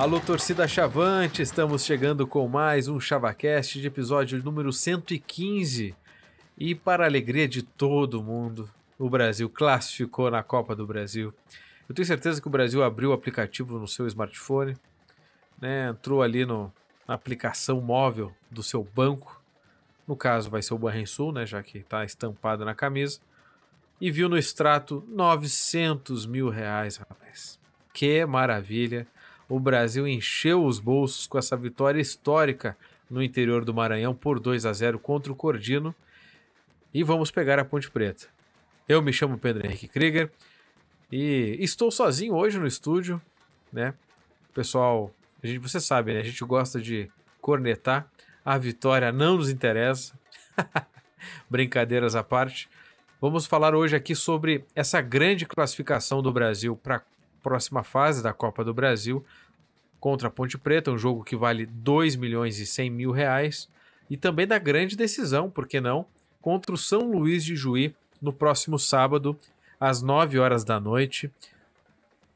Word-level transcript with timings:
Alô, 0.00 0.18
torcida 0.18 0.66
Chavante, 0.66 1.42
estamos 1.42 1.84
chegando 1.84 2.26
com 2.26 2.48
mais 2.48 2.88
um 2.88 2.98
ChavaCast 2.98 3.78
de 3.78 3.86
episódio 3.86 4.42
número 4.42 4.72
115. 4.72 5.94
E 6.56 6.74
para 6.74 7.04
a 7.04 7.06
alegria 7.06 7.46
de 7.46 7.62
todo 7.62 8.22
mundo, 8.22 8.66
o 8.98 9.10
Brasil 9.10 9.46
classificou 9.50 10.30
na 10.30 10.42
Copa 10.42 10.74
do 10.74 10.86
Brasil. 10.86 11.34
Eu 11.86 11.94
tenho 11.94 12.06
certeza 12.06 12.40
que 12.40 12.46
o 12.48 12.50
Brasil 12.50 12.82
abriu 12.82 13.10
o 13.10 13.12
aplicativo 13.12 13.78
no 13.78 13.86
seu 13.86 14.06
smartphone, 14.06 14.74
né, 15.60 15.90
entrou 15.90 16.22
ali 16.22 16.46
no, 16.46 16.72
na 17.06 17.12
aplicação 17.12 17.78
móvel 17.82 18.34
do 18.50 18.62
seu 18.62 18.82
banco, 18.82 19.38
no 20.08 20.16
caso 20.16 20.48
vai 20.48 20.62
ser 20.62 20.72
o 20.72 20.78
Banrisul, 20.78 21.30
né, 21.30 21.44
já 21.44 21.62
que 21.62 21.76
está 21.76 22.06
estampado 22.06 22.64
na 22.64 22.74
camisa, 22.74 23.20
e 24.00 24.10
viu 24.10 24.30
no 24.30 24.38
extrato 24.38 25.04
900 25.08 26.24
mil 26.24 26.48
reais, 26.48 26.96
rapaz. 26.96 27.60
Que 27.92 28.24
maravilha! 28.24 29.06
O 29.50 29.58
Brasil 29.58 30.06
encheu 30.06 30.64
os 30.64 30.78
bolsos 30.78 31.26
com 31.26 31.36
essa 31.36 31.56
vitória 31.56 32.00
histórica 32.00 32.76
no 33.10 33.20
interior 33.20 33.64
do 33.64 33.74
Maranhão 33.74 34.14
por 34.14 34.38
2 34.38 34.64
a 34.64 34.72
0 34.72 35.00
contra 35.00 35.32
o 35.32 35.34
Cordino. 35.34 35.92
E 36.94 37.02
vamos 37.02 37.32
pegar 37.32 37.58
a 37.58 37.64
Ponte 37.64 37.90
Preta. 37.90 38.28
Eu 38.88 39.02
me 39.02 39.12
chamo 39.12 39.36
Pedro 39.36 39.66
Henrique 39.66 39.88
Krieger 39.88 40.30
e 41.10 41.56
estou 41.58 41.90
sozinho 41.90 42.34
hoje 42.34 42.60
no 42.60 42.66
estúdio, 42.66 43.20
né? 43.72 43.92
Pessoal, 44.54 45.12
a 45.42 45.46
gente, 45.48 45.58
você 45.58 45.80
sabe, 45.80 46.14
né? 46.14 46.20
A 46.20 46.24
gente 46.24 46.44
gosta 46.44 46.80
de 46.80 47.10
cornetar. 47.40 48.08
A 48.44 48.56
vitória 48.56 49.10
não 49.10 49.36
nos 49.36 49.50
interessa. 49.50 50.14
Brincadeiras 51.50 52.14
à 52.14 52.22
parte. 52.22 52.70
Vamos 53.20 53.46
falar 53.46 53.74
hoje 53.74 53.96
aqui 53.96 54.14
sobre 54.14 54.64
essa 54.76 55.00
grande 55.00 55.44
classificação 55.44 56.22
do 56.22 56.32
Brasil 56.32 56.76
para 56.76 56.96
a 56.96 57.02
próxima 57.42 57.82
fase 57.82 58.22
da 58.22 58.32
Copa 58.32 58.62
do 58.62 58.72
Brasil 58.72 59.24
contra 60.00 60.28
a 60.28 60.30
Ponte 60.30 60.56
Preta, 60.56 60.90
um 60.90 60.98
jogo 60.98 61.22
que 61.22 61.36
vale 61.36 61.66
2 61.66 62.16
milhões 62.16 62.58
e 62.58 62.66
100 62.66 62.90
mil 62.90 63.10
reais, 63.12 63.68
e 64.08 64.16
também 64.16 64.46
da 64.46 64.58
grande 64.58 64.96
decisão, 64.96 65.50
por 65.50 65.68
que 65.68 65.80
não, 65.80 66.06
contra 66.40 66.74
o 66.74 66.78
São 66.78 67.12
Luís 67.12 67.44
de 67.44 67.54
Juí 67.54 67.94
no 68.20 68.32
próximo 68.32 68.78
sábado, 68.78 69.38
às 69.78 70.02
9 70.02 70.38
horas 70.38 70.64
da 70.64 70.80
noite. 70.80 71.30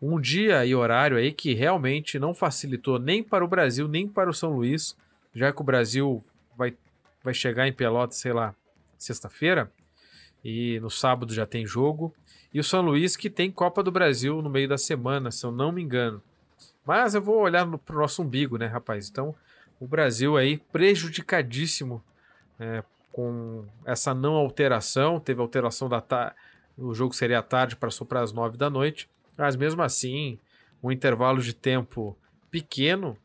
Um 0.00 0.20
dia 0.20 0.64
e 0.64 0.74
horário 0.74 1.16
aí 1.16 1.32
que 1.32 1.54
realmente 1.54 2.18
não 2.18 2.34
facilitou 2.34 2.98
nem 2.98 3.22
para 3.22 3.44
o 3.44 3.48
Brasil, 3.48 3.88
nem 3.88 4.06
para 4.06 4.30
o 4.30 4.34
São 4.34 4.52
Luís, 4.52 4.96
já 5.34 5.52
que 5.52 5.60
o 5.60 5.64
Brasil 5.64 6.22
vai, 6.56 6.74
vai 7.22 7.34
chegar 7.34 7.66
em 7.66 7.72
Pelotas, 7.72 8.18
sei 8.18 8.32
lá, 8.32 8.54
sexta-feira, 8.98 9.70
e 10.44 10.78
no 10.80 10.90
sábado 10.90 11.32
já 11.32 11.46
tem 11.46 11.66
jogo. 11.66 12.14
E 12.52 12.60
o 12.60 12.64
São 12.64 12.82
Luís 12.82 13.16
que 13.16 13.30
tem 13.30 13.50
Copa 13.50 13.82
do 13.82 13.90
Brasil 13.90 14.40
no 14.42 14.50
meio 14.50 14.68
da 14.68 14.78
semana, 14.78 15.30
se 15.30 15.44
eu 15.44 15.50
não 15.50 15.72
me 15.72 15.82
engano. 15.82 16.22
Mas 16.84 17.14
eu 17.14 17.22
vou 17.22 17.38
olhar 17.38 17.66
no, 17.66 17.78
pro 17.78 17.98
nosso 17.98 18.22
umbigo, 18.22 18.58
né, 18.58 18.66
rapaz? 18.66 19.08
Então, 19.08 19.34
o 19.80 19.86
Brasil 19.86 20.36
aí 20.36 20.58
prejudicadíssimo 20.58 22.02
é, 22.58 22.82
com 23.12 23.64
essa 23.84 24.12
não 24.12 24.34
alteração. 24.34 25.18
Teve 25.18 25.40
alteração 25.40 25.88
da 25.88 26.00
tarde. 26.00 26.34
O 26.76 26.94
jogo 26.94 27.14
seria 27.14 27.38
à 27.38 27.42
tarde, 27.42 27.76
passou 27.76 28.06
para 28.06 28.20
as 28.20 28.32
nove 28.32 28.56
da 28.56 28.68
noite. 28.68 29.08
Mas 29.36 29.56
mesmo 29.56 29.82
assim, 29.82 30.38
um 30.82 30.90
intervalo 30.90 31.40
de 31.40 31.54
tempo 31.54 32.16
pequeno, 32.50 33.16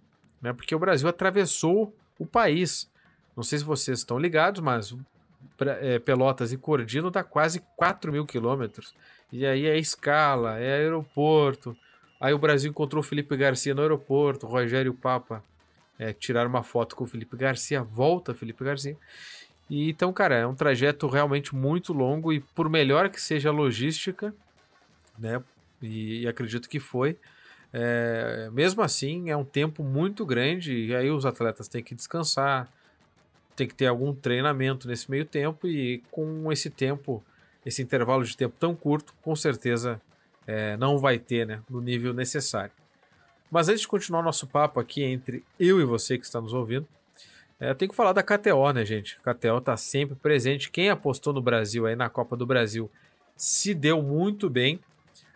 né? 0.42 0.54
Porque 0.54 0.74
o 0.74 0.80
Brasil 0.80 1.08
atravessou 1.08 1.94
o 2.18 2.26
país. 2.26 2.90
Não 3.36 3.44
sei 3.44 3.60
se 3.60 3.66
vocês 3.66 4.00
estão 4.00 4.18
ligados, 4.18 4.62
mas 4.62 4.96
é, 5.82 6.00
Pelotas 6.00 6.52
e 6.52 6.58
Cordino 6.58 7.12
dá 7.12 7.24
quase 7.24 7.62
4 7.76 8.12
mil 8.12 8.26
quilômetros. 8.26 8.94
E 9.32 9.46
aí 9.46 9.66
é 9.66 9.78
escala, 9.78 10.58
é 10.60 10.74
aeroporto, 10.78 11.78
Aí 12.20 12.34
o 12.34 12.38
Brasil 12.38 12.70
encontrou 12.70 13.02
o 13.02 13.04
Felipe 13.04 13.36
Garcia 13.38 13.74
no 13.74 13.82
aeroporto, 13.82 14.46
o 14.46 14.50
Rogério 14.50 14.94
Papa 14.94 15.44
é, 15.98 16.12
tiraram 16.12 16.50
uma 16.50 16.64
foto 16.64 16.96
com 16.96 17.04
o 17.06 17.08
Felipe 17.08 17.38
Garcia, 17.38 17.82
volta 17.82 18.34
Felipe 18.34 18.64
Garcia. 18.64 18.98
E, 19.70 19.90
então, 19.90 20.12
cara, 20.12 20.36
é 20.36 20.48
um 20.48 20.56
trajeto 20.56 21.08
realmente 21.08 21.56
muito 21.56 21.94
longo 21.94 22.34
e 22.34 22.40
por 22.40 22.70
melhor 22.70 23.10
que 23.10 23.22
seja 23.22 23.50
a 23.50 23.54
logística, 23.54 24.34
né? 25.18 25.42
E, 25.82 26.22
e 26.22 26.28
acredito 26.28 26.68
que 26.68 26.80
foi. 26.80 27.18
É, 27.72 28.50
mesmo 28.52 28.82
assim, 28.82 29.30
é 29.30 29.38
um 29.38 29.46
tempo 29.46 29.84
muito 29.84 30.26
grande 30.26 30.74
e 30.74 30.96
aí 30.96 31.12
os 31.12 31.26
atletas 31.26 31.68
têm 31.68 31.84
que 31.84 31.94
descansar, 31.94 32.68
tem 33.56 33.68
que 33.68 33.76
ter 33.76 33.86
algum 33.86 34.14
treinamento 34.14 34.88
nesse 34.88 35.10
meio 35.10 35.26
tempo 35.26 35.68
e 35.68 36.02
com 36.10 36.52
esse 36.52 36.70
tempo, 36.70 37.24
esse 37.66 37.82
intervalo 37.82 38.24
de 38.24 38.36
tempo 38.36 38.56
tão 38.60 38.76
curto, 38.76 39.14
com 39.22 39.36
certeza 39.36 40.02
é, 40.50 40.76
não 40.78 40.98
vai 40.98 41.20
ter 41.20 41.46
né, 41.46 41.62
no 41.70 41.80
nível 41.80 42.12
necessário. 42.12 42.72
Mas 43.52 43.70
antes 43.70 43.82
de 43.82 43.88
continuar 43.88 44.24
nosso 44.24 44.48
papo 44.48 44.80
aqui 44.80 45.04
entre 45.04 45.44
eu 45.60 45.80
e 45.80 45.86
você 45.86 46.18
que 46.18 46.26
está 46.26 46.42
nos 46.42 46.54
ouvindo, 46.54 46.88
é, 47.60 47.70
eu 47.70 47.76
tenho 47.76 47.92
que 47.92 47.96
falar 47.96 48.14
da 48.14 48.24
KTO, 48.24 48.72
né, 48.74 48.84
gente? 48.84 49.20
A 49.24 49.32
KTO 49.32 49.60
está 49.60 49.78
sempre 49.78 50.16
presente. 50.16 50.72
Quem 50.72 50.90
apostou 50.90 51.32
no 51.34 51.42
Brasil 51.42 51.86
aí 51.86 51.96
na 51.96 52.10
Copa 52.10 52.36
do 52.36 52.48
Brasil 52.48 52.90
se 53.38 53.76
deu 53.76 54.02
muito 54.02 54.50
bem. 54.50 54.80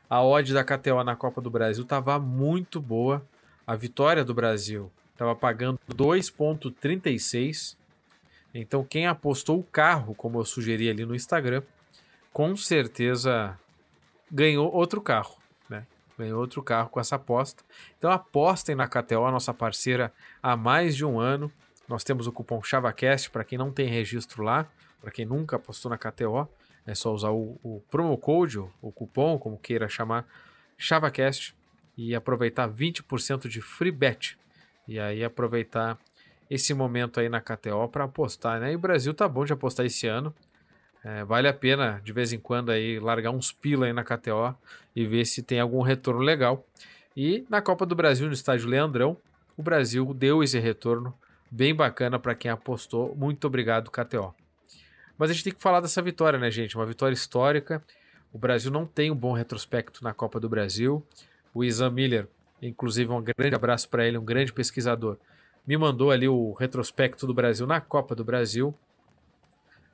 A 0.09 0.23
odd 0.23 0.51
da 0.51 0.63
KTO 0.63 1.03
na 1.03 1.15
Copa 1.15 1.39
do 1.39 1.49
Brasil 1.51 1.83
estava 1.83 2.17
muito 2.17 2.81
boa. 2.81 3.23
A 3.67 3.75
vitória 3.75 4.25
do 4.25 4.33
Brasil 4.33 4.91
estava 5.11 5.35
pagando 5.35 5.79
2,36. 5.93 7.77
Então, 8.51 8.83
quem 8.83 9.05
apostou 9.05 9.59
o 9.59 9.63
carro, 9.63 10.15
como 10.15 10.39
eu 10.39 10.45
sugeri 10.45 10.89
ali 10.89 11.05
no 11.05 11.13
Instagram, 11.15 11.61
com 12.31 12.55
certeza 12.55 13.59
ganhou 14.31 14.71
outro 14.71 15.01
carro, 15.01 15.37
né? 15.69 15.85
Ganhou 16.17 16.39
outro 16.39 16.61
carro 16.61 16.89
com 16.89 16.99
essa 16.99 17.15
aposta. 17.15 17.63
Então 17.97 18.11
apostem 18.11 18.75
na 18.75 18.87
KTO, 18.87 19.31
nossa 19.31 19.53
parceira 19.53 20.11
há 20.41 20.55
mais 20.55 20.95
de 20.95 21.05
um 21.05 21.19
ano. 21.19 21.51
Nós 21.87 22.03
temos 22.03 22.27
o 22.27 22.31
cupom 22.31 22.61
ChavaCast 22.63 23.29
para 23.29 23.43
quem 23.43 23.57
não 23.57 23.71
tem 23.71 23.87
registro 23.87 24.43
lá, 24.43 24.67
para 25.01 25.11
quem 25.11 25.25
nunca 25.25 25.57
apostou 25.57 25.89
na 25.89 25.97
KTO, 25.97 26.47
é 26.85 26.93
só 26.93 27.13
usar 27.13 27.31
o, 27.31 27.59
o 27.63 27.81
promo 27.89 28.17
code, 28.17 28.59
o, 28.59 28.91
cupom, 28.91 29.37
como 29.37 29.57
queira 29.57 29.87
chamar, 29.87 30.25
ChavaCast 30.77 31.55
e 31.97 32.13
aproveitar 32.13 32.69
20% 32.69 33.47
de 33.47 33.61
free 33.61 33.91
bet. 33.91 34.37
E 34.87 34.99
aí 34.99 35.23
aproveitar 35.23 35.97
esse 36.49 36.73
momento 36.73 37.19
aí 37.19 37.29
na 37.29 37.39
KTO 37.39 37.87
para 37.89 38.03
apostar, 38.03 38.59
né? 38.59 38.73
E 38.73 38.75
o 38.75 38.79
Brasil 38.79 39.13
tá 39.13 39.27
bom 39.27 39.45
de 39.45 39.53
apostar 39.53 39.85
esse 39.85 40.07
ano. 40.07 40.33
É, 41.03 41.23
vale 41.25 41.47
a 41.47 41.53
pena 41.53 42.01
de 42.03 42.13
vez 42.13 42.31
em 42.31 42.39
quando 42.39 42.71
aí 42.71 42.97
largar 42.99 43.31
uns 43.31 43.51
pila 43.51 43.85
aí 43.85 43.93
na 43.93 44.03
KTO 44.03 44.55
e 44.95 45.05
ver 45.05 45.25
se 45.25 45.43
tem 45.43 45.59
algum 45.59 45.81
retorno 45.81 46.21
legal. 46.21 46.65
E 47.15 47.45
na 47.49 47.61
Copa 47.61 47.85
do 47.85 47.95
Brasil, 47.95 48.27
no 48.27 48.33
estádio 48.33 48.69
Leandrão, 48.69 49.17
o 49.57 49.61
Brasil 49.61 50.13
deu 50.13 50.41
esse 50.41 50.57
retorno 50.59 51.13
bem 51.51 51.75
bacana 51.75 52.17
para 52.17 52.33
quem 52.33 52.49
apostou. 52.49 53.15
Muito 53.15 53.45
obrigado, 53.45 53.91
KTO. 53.91 54.33
Mas 55.17 55.29
a 55.29 55.33
gente 55.33 55.43
tem 55.43 55.53
que 55.53 55.61
falar 55.61 55.81
dessa 55.81 56.01
vitória, 56.01 56.39
né, 56.39 56.49
gente? 56.49 56.75
Uma 56.75 56.85
vitória 56.85 57.13
histórica. 57.13 57.83
O 58.31 58.39
Brasil 58.39 58.71
não 58.71 58.85
tem 58.85 59.11
um 59.11 59.15
bom 59.15 59.33
retrospecto 59.33 60.03
na 60.03 60.13
Copa 60.13 60.39
do 60.39 60.49
Brasil. 60.49 61.05
O 61.53 61.63
Isan 61.63 61.91
Miller, 61.91 62.27
inclusive, 62.61 63.11
um 63.11 63.21
grande 63.21 63.55
abraço 63.55 63.87
para 63.89 64.07
ele, 64.07 64.17
um 64.17 64.25
grande 64.25 64.51
pesquisador, 64.51 65.17
me 65.67 65.77
mandou 65.77 66.09
ali 66.09 66.27
o 66.27 66.53
retrospecto 66.53 67.27
do 67.27 67.33
Brasil 67.33 67.67
na 67.67 67.79
Copa 67.79 68.15
do 68.15 68.23
Brasil. 68.23 68.73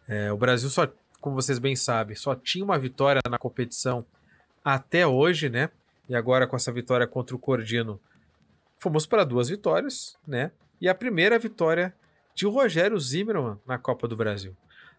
É, 0.09 0.31
o 0.31 0.37
Brasil 0.37 0.71
só, 0.71 0.91
como 1.21 1.35
vocês 1.35 1.59
bem 1.59 1.75
sabem, 1.75 2.15
só 2.15 2.33
tinha 2.33 2.65
uma 2.65 2.79
vitória 2.79 3.21
na 3.29 3.37
competição 3.37 4.03
até 4.65 5.05
hoje, 5.05 5.49
né? 5.49 5.69
E 6.09 6.15
agora 6.15 6.47
com 6.47 6.55
essa 6.55 6.71
vitória 6.71 7.05
contra 7.05 7.35
o 7.35 7.39
Cordino, 7.39 7.99
fomos 8.79 9.05
para 9.05 9.23
duas 9.23 9.49
vitórias, 9.49 10.17
né? 10.27 10.51
E 10.81 10.89
a 10.89 10.95
primeira 10.95 11.37
vitória 11.37 11.93
de 12.33 12.47
Rogério 12.47 12.99
Zimmermann 12.99 13.59
na 13.67 13.77
Copa 13.77 14.07
do 14.07 14.17
Brasil. 14.17 14.55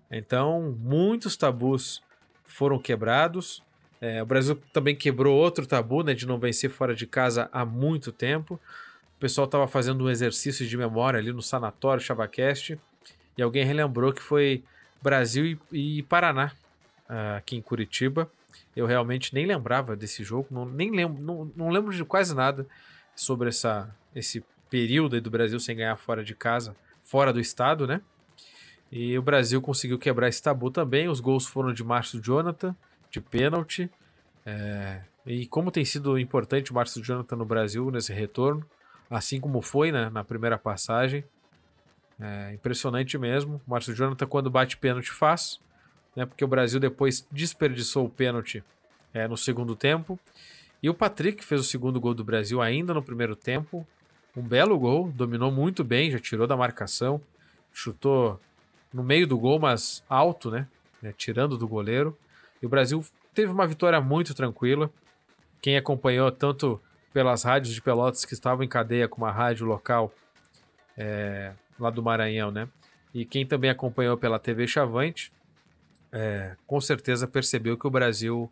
Então, 0.08 0.76
muitos 0.78 1.36
tabus 1.36 2.00
foram 2.44 2.78
quebrados. 2.78 3.64
É, 4.00 4.22
o 4.22 4.26
Brasil 4.26 4.60
também 4.72 4.94
quebrou 4.94 5.36
outro 5.36 5.66
tabu, 5.66 6.04
né, 6.04 6.14
de 6.14 6.26
não 6.26 6.38
vencer 6.38 6.70
fora 6.70 6.94
de 6.94 7.06
casa 7.06 7.48
há 7.52 7.64
muito 7.64 8.12
tempo. 8.12 8.60
O 9.16 9.20
pessoal 9.20 9.46
estava 9.46 9.66
fazendo 9.66 10.04
um 10.04 10.10
exercício 10.10 10.66
de 10.66 10.76
memória 10.76 11.18
ali 11.18 11.32
no 11.32 11.42
sanatório 11.42 12.02
Chavacast 12.02 12.78
e 13.36 13.42
alguém 13.42 13.64
relembrou 13.64 14.12
que 14.12 14.22
foi 14.22 14.62
Brasil 15.02 15.58
e, 15.72 15.98
e 15.98 16.02
Paraná, 16.02 16.52
uh, 17.08 17.36
aqui 17.36 17.56
em 17.56 17.62
Curitiba. 17.62 18.30
Eu 18.74 18.86
realmente 18.86 19.34
nem 19.34 19.46
lembrava 19.46 19.96
desse 19.96 20.22
jogo, 20.22 20.48
não, 20.50 20.64
nem 20.64 20.90
lembro, 20.90 21.22
não, 21.22 21.52
não 21.56 21.68
lembro 21.70 21.94
de 21.94 22.04
quase 22.04 22.34
nada 22.34 22.66
sobre 23.14 23.48
essa, 23.48 23.94
esse 24.14 24.44
período 24.68 25.20
do 25.20 25.30
Brasil 25.30 25.58
sem 25.58 25.76
ganhar 25.76 25.96
fora 25.96 26.24
de 26.24 26.34
casa, 26.34 26.74
fora 27.02 27.32
do 27.32 27.40
estado, 27.40 27.86
né? 27.86 28.00
E 28.90 29.16
o 29.16 29.22
Brasil 29.22 29.60
conseguiu 29.60 29.98
quebrar 29.98 30.28
esse 30.28 30.42
tabu 30.42 30.70
também. 30.70 31.08
Os 31.08 31.20
gols 31.20 31.46
foram 31.46 31.72
de 31.72 31.84
Márcio 31.84 32.20
Jonathan, 32.20 32.74
de 33.10 33.20
pênalti. 33.20 33.90
É, 34.44 35.02
e 35.24 35.46
como 35.46 35.70
tem 35.70 35.84
sido 35.84 36.18
importante 36.18 36.72
o 36.72 36.74
Márcio 36.74 37.02
Jonathan 37.02 37.36
no 37.36 37.44
Brasil 37.44 37.88
nesse 37.90 38.12
retorno, 38.12 38.66
assim 39.08 39.40
como 39.40 39.60
foi 39.60 39.92
né, 39.92 40.10
na 40.10 40.24
primeira 40.24 40.58
passagem. 40.58 41.24
É 42.20 42.52
impressionante 42.52 43.16
mesmo. 43.16 43.60
O 43.66 43.70
Márcio 43.70 43.94
Jonathan, 43.94 44.26
quando 44.26 44.50
bate 44.50 44.76
pênalti, 44.76 45.10
faz. 45.10 45.58
Né, 46.14 46.26
porque 46.26 46.44
o 46.44 46.48
Brasil 46.48 46.80
depois 46.80 47.26
desperdiçou 47.30 48.04
o 48.04 48.10
pênalti 48.10 48.62
é, 49.14 49.26
no 49.26 49.36
segundo 49.36 49.74
tempo. 49.74 50.18
E 50.82 50.90
o 50.90 50.94
Patrick 50.94 51.44
fez 51.44 51.60
o 51.60 51.64
segundo 51.64 52.00
gol 52.00 52.14
do 52.14 52.24
Brasil 52.24 52.60
ainda 52.60 52.92
no 52.92 53.02
primeiro 53.02 53.36
tempo. 53.36 53.86
um 54.36 54.42
belo 54.42 54.78
gol, 54.78 55.10
dominou 55.10 55.50
muito 55.50 55.82
bem, 55.82 56.10
já 56.10 56.18
tirou 56.18 56.46
da 56.46 56.56
marcação, 56.56 57.20
chutou 57.72 58.40
no 58.92 59.02
meio 59.02 59.26
do 59.26 59.38
gol, 59.38 59.58
mas 59.58 60.04
alto, 60.08 60.50
né? 60.50 60.68
né? 61.02 61.12
Tirando 61.16 61.56
do 61.56 61.66
goleiro. 61.66 62.16
E 62.62 62.66
o 62.66 62.68
Brasil 62.68 63.04
teve 63.34 63.52
uma 63.52 63.66
vitória 63.66 64.00
muito 64.00 64.34
tranquila. 64.34 64.90
Quem 65.60 65.76
acompanhou 65.76 66.30
tanto 66.30 66.80
pelas 67.12 67.42
rádios 67.42 67.74
de 67.74 67.82
Pelotas 67.82 68.24
que 68.24 68.34
estavam 68.34 68.64
em 68.64 68.68
cadeia 68.68 69.08
com 69.08 69.20
uma 69.20 69.30
rádio 69.30 69.66
local 69.66 70.12
é, 70.96 71.52
lá 71.82 71.90
do 71.90 72.02
Maranhão, 72.02 72.50
né? 72.50 72.68
E 73.12 73.24
quem 73.24 73.44
também 73.44 73.70
acompanhou 73.70 74.16
pela 74.16 74.38
TV 74.38 74.66
Chavante, 74.66 75.32
é, 76.12 76.56
com 76.66 76.80
certeza 76.80 77.26
percebeu 77.26 77.76
que 77.76 77.86
o 77.86 77.90
Brasil 77.90 78.50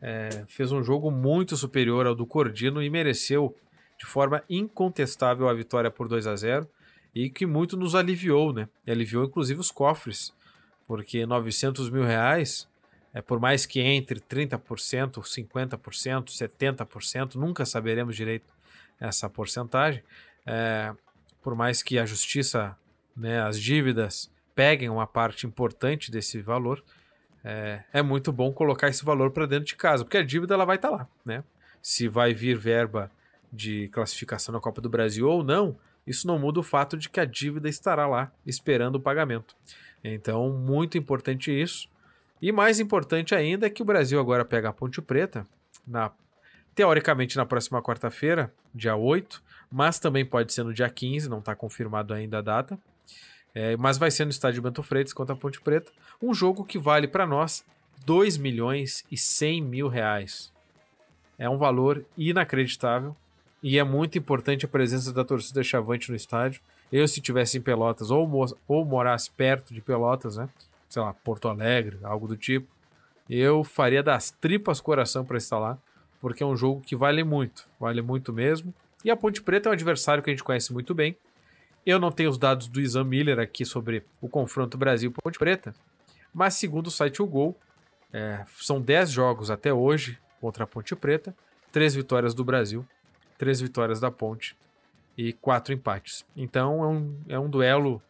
é, 0.00 0.44
fez 0.46 0.72
um 0.72 0.82
jogo 0.82 1.10
muito 1.10 1.56
superior 1.56 2.06
ao 2.06 2.14
do 2.14 2.26
Cordino 2.26 2.82
e 2.82 2.90
mereceu 2.90 3.56
de 3.98 4.06
forma 4.06 4.42
incontestável 4.48 5.48
a 5.48 5.54
vitória 5.54 5.90
por 5.90 6.08
2 6.08 6.26
a 6.26 6.36
0 6.36 6.68
e 7.14 7.28
que 7.28 7.46
muito 7.46 7.76
nos 7.76 7.94
aliviou, 7.94 8.52
né? 8.52 8.68
E 8.86 8.90
aliviou 8.90 9.24
inclusive 9.24 9.58
os 9.58 9.70
cofres, 9.70 10.32
porque 10.86 11.26
900 11.26 11.90
mil 11.90 12.04
reais, 12.04 12.68
é, 13.12 13.20
por 13.20 13.40
mais 13.40 13.66
que 13.66 13.80
entre 13.80 14.20
30%, 14.20 15.20
50%, 15.20 16.24
70%, 16.26 17.34
nunca 17.34 17.64
saberemos 17.66 18.14
direito 18.14 18.46
essa 19.00 19.28
porcentagem, 19.28 20.02
é, 20.46 20.94
por 21.42 21.54
mais 21.54 21.82
que 21.82 21.98
a 21.98 22.06
justiça, 22.06 22.76
né, 23.16 23.40
as 23.42 23.60
dívidas 23.60 24.30
peguem 24.54 24.88
uma 24.88 25.06
parte 25.06 25.46
importante 25.46 26.10
desse 26.10 26.40
valor, 26.40 26.82
é, 27.44 27.84
é 27.92 28.02
muito 28.02 28.32
bom 28.32 28.52
colocar 28.52 28.88
esse 28.88 29.04
valor 29.04 29.30
para 29.30 29.46
dentro 29.46 29.66
de 29.66 29.76
casa, 29.76 30.04
porque 30.04 30.18
a 30.18 30.24
dívida 30.24 30.54
ela 30.54 30.64
vai 30.64 30.76
estar 30.76 30.90
tá 30.90 30.96
lá, 30.96 31.08
né? 31.24 31.44
Se 31.80 32.08
vai 32.08 32.34
vir 32.34 32.58
verba 32.58 33.10
de 33.52 33.88
classificação 33.88 34.52
na 34.52 34.60
Copa 34.60 34.80
do 34.80 34.88
Brasil 34.88 35.28
ou 35.28 35.42
não, 35.44 35.76
isso 36.06 36.26
não 36.26 36.38
muda 36.38 36.60
o 36.60 36.62
fato 36.62 36.96
de 36.96 37.08
que 37.08 37.20
a 37.20 37.24
dívida 37.24 37.68
estará 37.68 38.06
lá 38.06 38.32
esperando 38.44 38.96
o 38.96 39.00
pagamento. 39.00 39.54
Então, 40.02 40.50
muito 40.50 40.96
importante 40.96 41.50
isso. 41.50 41.88
E 42.40 42.52
mais 42.52 42.80
importante 42.80 43.34
ainda 43.34 43.66
é 43.66 43.70
que 43.70 43.82
o 43.82 43.84
Brasil 43.84 44.18
agora 44.18 44.44
pega 44.44 44.68
a 44.68 44.72
Ponte 44.72 45.02
Preta, 45.02 45.46
na, 45.86 46.10
teoricamente 46.74 47.36
na 47.36 47.44
próxima 47.44 47.82
quarta-feira, 47.82 48.52
dia 48.74 48.94
8, 48.96 49.42
mas 49.70 49.98
também 49.98 50.24
pode 50.24 50.52
ser 50.52 50.62
no 50.62 50.72
dia 50.72 50.88
15, 50.88 51.28
não 51.28 51.38
está 51.38 51.54
confirmado 51.54 52.14
ainda 52.14 52.38
a 52.38 52.42
data. 52.42 52.78
É, 53.54 53.76
mas 53.76 53.98
vai 53.98 54.10
ser 54.10 54.24
no 54.24 54.30
estádio 54.30 54.62
Bento 54.62 54.82
Freitas 54.82 55.12
contra 55.12 55.34
a 55.34 55.38
Ponte 55.38 55.60
Preta. 55.60 55.90
Um 56.22 56.32
jogo 56.32 56.64
que 56.64 56.78
vale 56.78 57.08
para 57.08 57.26
nós 57.26 57.64
2 58.04 58.36
milhões 58.36 59.04
e 59.10 59.16
100 59.16 59.62
mil 59.62 59.88
reais. 59.88 60.52
É 61.38 61.48
um 61.48 61.56
valor 61.56 62.04
inacreditável 62.16 63.16
e 63.62 63.78
é 63.78 63.84
muito 63.84 64.18
importante 64.18 64.64
a 64.64 64.68
presença 64.68 65.12
da 65.12 65.24
torcida 65.24 65.62
chavante 65.62 66.10
no 66.10 66.16
estádio. 66.16 66.60
Eu, 66.90 67.06
se 67.06 67.20
tivesse 67.20 67.58
em 67.58 67.60
Pelotas 67.60 68.10
ou, 68.10 68.28
ou 68.66 68.84
morasse 68.84 69.30
perto 69.30 69.74
de 69.74 69.80
Pelotas, 69.80 70.36
né? 70.36 70.48
Sei 70.88 71.02
lá, 71.02 71.12
Porto 71.12 71.48
Alegre, 71.48 71.98
algo 72.02 72.26
do 72.26 72.36
tipo, 72.36 72.66
eu 73.28 73.62
faria 73.62 74.02
das 74.02 74.30
tripas 74.30 74.80
coração 74.80 75.24
para 75.24 75.36
estar 75.36 75.58
lá, 75.58 75.76
porque 76.20 76.42
é 76.42 76.46
um 76.46 76.56
jogo 76.56 76.80
que 76.80 76.96
vale 76.96 77.22
muito, 77.22 77.68
vale 77.78 78.00
muito 78.00 78.32
mesmo. 78.32 78.72
E 79.04 79.10
a 79.10 79.16
Ponte 79.16 79.42
Preta 79.42 79.68
é 79.68 79.70
um 79.70 79.72
adversário 79.72 80.22
que 80.22 80.30
a 80.30 80.32
gente 80.32 80.44
conhece 80.44 80.72
muito 80.72 80.94
bem. 80.94 81.16
Eu 81.86 81.98
não 81.98 82.10
tenho 82.10 82.30
os 82.30 82.38
dados 82.38 82.66
do 82.66 82.80
Isan 82.80 83.04
Miller 83.04 83.38
aqui 83.38 83.64
sobre 83.64 84.04
o 84.20 84.28
confronto 84.28 84.76
Brasil-Ponte 84.76 85.38
Preta, 85.38 85.74
mas 86.34 86.54
segundo 86.54 86.88
o 86.88 86.90
site 86.90 87.22
O 87.22 87.26
Gol, 87.26 87.56
é, 88.12 88.44
são 88.60 88.80
10 88.80 89.10
jogos 89.10 89.50
até 89.50 89.72
hoje 89.72 90.18
contra 90.40 90.64
a 90.64 90.66
Ponte 90.66 90.94
Preta, 90.96 91.34
3 91.72 91.94
vitórias 91.94 92.34
do 92.34 92.44
Brasil, 92.44 92.86
3 93.38 93.60
vitórias 93.60 94.00
da 94.00 94.10
Ponte 94.10 94.56
e 95.16 95.32
4 95.32 95.72
empates. 95.72 96.24
Então 96.36 96.82
é 96.82 96.86
um, 96.86 97.20
é 97.28 97.38
um 97.38 97.48
duelo 97.48 98.02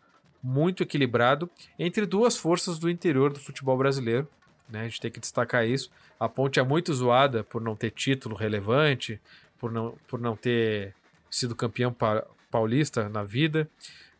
muito 0.43 0.83
equilibrado 0.83 1.51
entre 1.79 2.07
duas 2.07 2.37
forças 2.37 2.79
do 2.79 2.89
interior 2.89 3.33
do 3.33 3.39
futebol 3.39 3.77
brasileiro. 3.77 4.29
Né? 4.69 4.83
A 4.83 4.85
gente 4.85 5.01
tem 5.01 5.11
que 5.11 5.21
destacar 5.21 5.67
isso. 5.67 5.91
A 6.19 6.29
Ponte 6.29 6.59
é 6.59 6.63
muito 6.63 6.93
zoada 6.93 7.45
por 7.45 7.61
não 7.61 7.75
ter 7.75 7.91
título 7.91 8.37
relevante, 8.37 9.21
por 9.59 9.71
não, 9.71 9.97
por 10.07 10.21
não 10.21 10.37
ter 10.37 10.95
sido 11.31 11.55
campeão 11.55 11.93
pa 11.93 12.25
paulista 12.51 13.11
na 13.11 13.23
vida, 13.23 13.69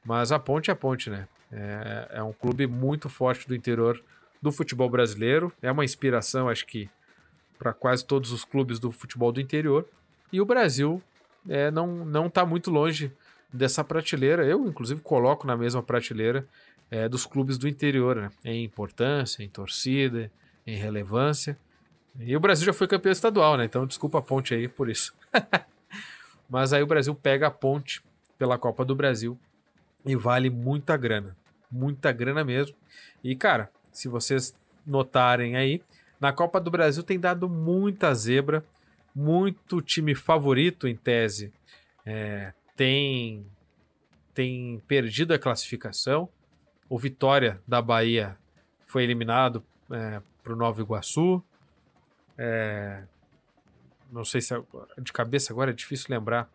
mas 0.05 0.33
a 0.33 0.39
Ponte 0.39 0.71
é 0.71 0.73
a 0.73 0.77
Ponte, 0.77 1.09
né? 1.09 1.27
É, 1.51 2.09
é 2.17 2.23
um 2.23 2.33
clube 2.33 2.67
muito 2.67 3.09
forte 3.09 3.49
do 3.49 3.55
interior 3.55 4.03
do 4.41 4.53
futebol 4.53 4.89
brasileiro, 4.91 5.51
é 5.63 5.73
uma 5.73 5.85
inspiração, 5.85 6.49
acho 6.49 6.67
que, 6.67 6.91
para 7.59 7.73
quase 7.73 8.05
todos 8.05 8.31
os 8.31 8.45
clubes 8.45 8.79
do 8.79 8.93
futebol 8.93 9.33
do 9.33 9.41
interior. 9.41 9.87
E 10.31 10.41
o 10.41 10.45
Brasil 10.45 11.03
é, 11.49 11.71
não, 11.71 12.05
não 12.05 12.27
está 12.27 12.45
muito 12.45 12.71
longe 12.71 13.11
dessa 13.53 13.83
prateleira. 13.83 14.47
Eu, 14.47 14.67
inclusive, 14.69 15.01
coloco 15.01 15.47
na 15.47 15.57
mesma 15.57 15.83
prateleira 15.83 16.47
é, 16.91 17.09
dos 17.09 17.27
clubes 17.27 17.59
do 17.59 17.67
interior, 17.67 18.17
né? 18.17 18.31
em 18.45 18.65
importância, 18.65 19.43
em 19.43 19.49
torcida, 19.49 20.31
em 20.67 20.77
relevância. 20.77 21.59
E 22.19 22.37
o 22.37 22.41
Brasil 22.41 22.67
já 22.67 22.73
foi 22.73 22.87
campeão 22.87 23.13
estadual, 23.13 23.57
né? 23.57 23.65
Então 23.65 23.87
desculpa 23.87 24.19
a 24.19 24.23
ponte 24.23 24.55
aí 24.55 24.67
por 24.67 24.89
isso. 24.89 25.15
Mas 26.49 26.73
aí 26.73 26.83
o 26.83 26.87
Brasil 26.87 27.15
pega 27.15 27.47
a 27.47 27.51
ponte 27.51 28.03
pela 28.39 28.59
Copa 28.59 28.85
do 28.85 28.95
Brasil 28.95 29.39
e 30.05 30.17
vale 30.17 30.49
muita 30.49 30.97
grana. 30.97 31.37
Muita 31.71 32.13
grana 32.13 32.45
mesmo. 32.45 32.77
E, 33.23 33.37
cara, 33.37 33.71
se 33.93 34.09
vocês 34.09 34.55
notarem 34.87 35.57
aí, 35.57 35.83
na 36.21 36.33
Copa 36.33 36.61
do 36.61 36.71
Brasil 36.71 37.03
tem 37.03 37.19
dado 37.19 37.49
muita 37.49 38.15
zebra, 38.15 38.65
muito 39.15 39.83
time 39.83 40.15
favorito 40.15 40.89
em 40.89 40.97
tese. 40.97 41.53
É, 42.07 42.53
tem, 42.75 43.45
tem 44.33 44.83
perdido 44.87 45.35
a 45.35 45.39
classificação. 45.39 46.29
O 46.89 46.99
Vitória 46.99 47.61
da 47.67 47.83
Bahia 47.83 48.39
foi 48.87 49.03
eliminado 49.03 49.63
é, 49.91 50.23
para 50.43 50.53
o 50.53 50.57
Nova 50.57 50.81
Iguaçu. 50.81 51.43
É, 52.39 53.03
não 54.11 54.25
sei 54.25 54.41
se 54.41 54.55
é, 54.55 54.63
de 54.99 55.13
cabeça 55.13 55.53
agora 55.53 55.71
é 55.71 55.75
difícil 55.75 56.07
lembrar. 56.11 56.51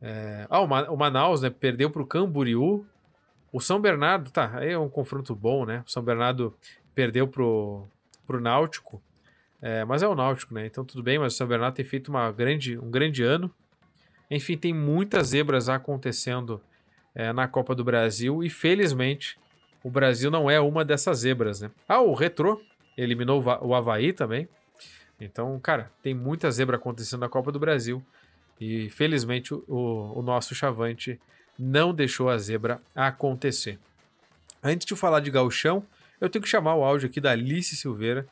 É, 0.00 0.46
ah, 0.50 0.60
o 0.60 0.96
Manaus 0.96 1.42
né, 1.42 1.50
perdeu 1.50 1.90
para 1.90 2.02
o 2.02 2.06
Camboriú. 2.06 2.84
O 3.52 3.60
São 3.60 3.80
Bernardo, 3.80 4.30
tá, 4.30 4.58
aí 4.58 4.70
é 4.70 4.78
um 4.78 4.88
confronto 4.88 5.34
bom, 5.34 5.66
né? 5.66 5.84
O 5.86 5.90
São 5.90 6.02
Bernardo 6.02 6.54
perdeu 6.94 7.28
pro, 7.28 7.86
pro 8.26 8.40
Náutico, 8.40 9.00
é, 9.60 9.84
mas 9.84 10.02
é 10.02 10.08
o 10.08 10.14
Náutico, 10.14 10.54
né? 10.54 10.66
Então 10.66 10.84
tudo 10.84 11.02
bem, 11.02 11.18
mas 11.18 11.34
o 11.34 11.36
São 11.36 11.46
Bernardo 11.46 11.74
tem 11.74 11.84
feito 11.84 12.08
uma 12.08 12.32
grande, 12.32 12.78
um 12.78 12.90
grande 12.90 13.22
ano. 13.22 13.52
Enfim, 14.30 14.56
tem 14.56 14.72
muitas 14.72 15.28
zebras 15.28 15.68
acontecendo 15.68 16.60
é, 17.14 17.32
na 17.32 17.46
Copa 17.46 17.74
do 17.74 17.84
Brasil 17.84 18.42
e 18.42 18.48
felizmente 18.48 19.38
o 19.82 19.90
Brasil 19.90 20.30
não 20.30 20.50
é 20.50 20.60
uma 20.60 20.84
dessas 20.84 21.18
zebras, 21.18 21.60
né? 21.60 21.70
Ah, 21.88 22.00
o 22.00 22.14
Retrô 22.14 22.60
eliminou 22.96 23.42
o 23.60 23.74
Havaí 23.74 24.12
também. 24.12 24.48
Então, 25.24 25.58
cara, 25.60 25.90
tem 26.02 26.14
muita 26.14 26.50
zebra 26.50 26.76
acontecendo 26.76 27.20
na 27.20 27.28
Copa 27.28 27.52
do 27.52 27.58
Brasil. 27.58 28.02
E 28.60 28.90
felizmente 28.90 29.54
o, 29.54 29.62
o 29.68 30.22
nosso 30.22 30.54
chavante 30.54 31.20
não 31.58 31.94
deixou 31.94 32.28
a 32.28 32.38
zebra 32.38 32.80
acontecer. 32.94 33.78
Antes 34.62 34.86
de 34.86 34.94
falar 34.94 35.20
de 35.20 35.30
gauchão, 35.30 35.84
eu 36.20 36.28
tenho 36.30 36.42
que 36.42 36.48
chamar 36.48 36.74
o 36.74 36.84
áudio 36.84 37.08
aqui 37.08 37.20
da 37.20 37.32
Alice 37.32 37.74
Silveira, 37.74 38.26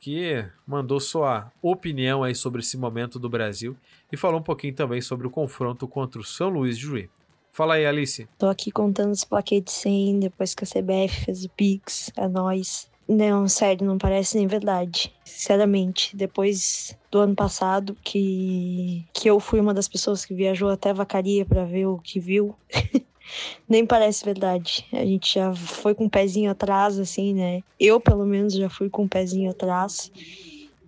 que 0.00 0.44
mandou 0.66 1.00
sua 1.00 1.52
opinião 1.62 2.22
aí 2.22 2.34
sobre 2.34 2.60
esse 2.60 2.76
momento 2.76 3.18
do 3.18 3.28
Brasil 3.28 3.76
e 4.10 4.16
falou 4.16 4.40
um 4.40 4.42
pouquinho 4.42 4.74
também 4.74 5.00
sobre 5.00 5.26
o 5.26 5.30
confronto 5.30 5.86
contra 5.86 6.20
o 6.20 6.24
São 6.24 6.48
Luís 6.48 6.76
de 6.76 6.84
Juí. 6.84 7.10
Fala 7.52 7.74
aí, 7.74 7.86
Alice. 7.86 8.28
Tô 8.38 8.46
aqui 8.46 8.70
contando 8.70 9.12
os 9.12 9.24
plaquetes 9.24 9.74
100 9.74 10.20
depois 10.20 10.54
que 10.54 10.64
a 10.64 10.66
CBF 10.66 11.24
fez 11.24 11.44
o 11.44 11.48
Pix, 11.48 12.12
é 12.16 12.28
nóis. 12.28 12.88
Não, 13.08 13.48
sério, 13.48 13.86
não 13.86 13.96
parece 13.96 14.36
nem 14.36 14.46
verdade. 14.46 15.10
Sinceramente, 15.24 16.14
depois 16.14 16.94
do 17.10 17.20
ano 17.20 17.34
passado, 17.34 17.96
que, 18.04 19.06
que 19.14 19.30
eu 19.30 19.40
fui 19.40 19.58
uma 19.60 19.72
das 19.72 19.88
pessoas 19.88 20.26
que 20.26 20.34
viajou 20.34 20.68
até 20.68 20.92
Vacaria 20.92 21.46
para 21.46 21.64
ver 21.64 21.86
o 21.86 21.98
que 21.98 22.20
viu, 22.20 22.54
nem 23.66 23.86
parece 23.86 24.26
verdade. 24.26 24.84
A 24.92 25.06
gente 25.06 25.32
já 25.32 25.54
foi 25.54 25.94
com 25.94 26.04
o 26.04 26.06
um 26.06 26.10
pezinho 26.10 26.50
atrás, 26.50 26.98
assim, 26.98 27.32
né? 27.32 27.62
Eu, 27.80 27.98
pelo 27.98 28.26
menos, 28.26 28.52
já 28.52 28.68
fui 28.68 28.90
com 28.90 29.02
o 29.02 29.04
um 29.06 29.08
pezinho 29.08 29.50
atrás. 29.50 30.12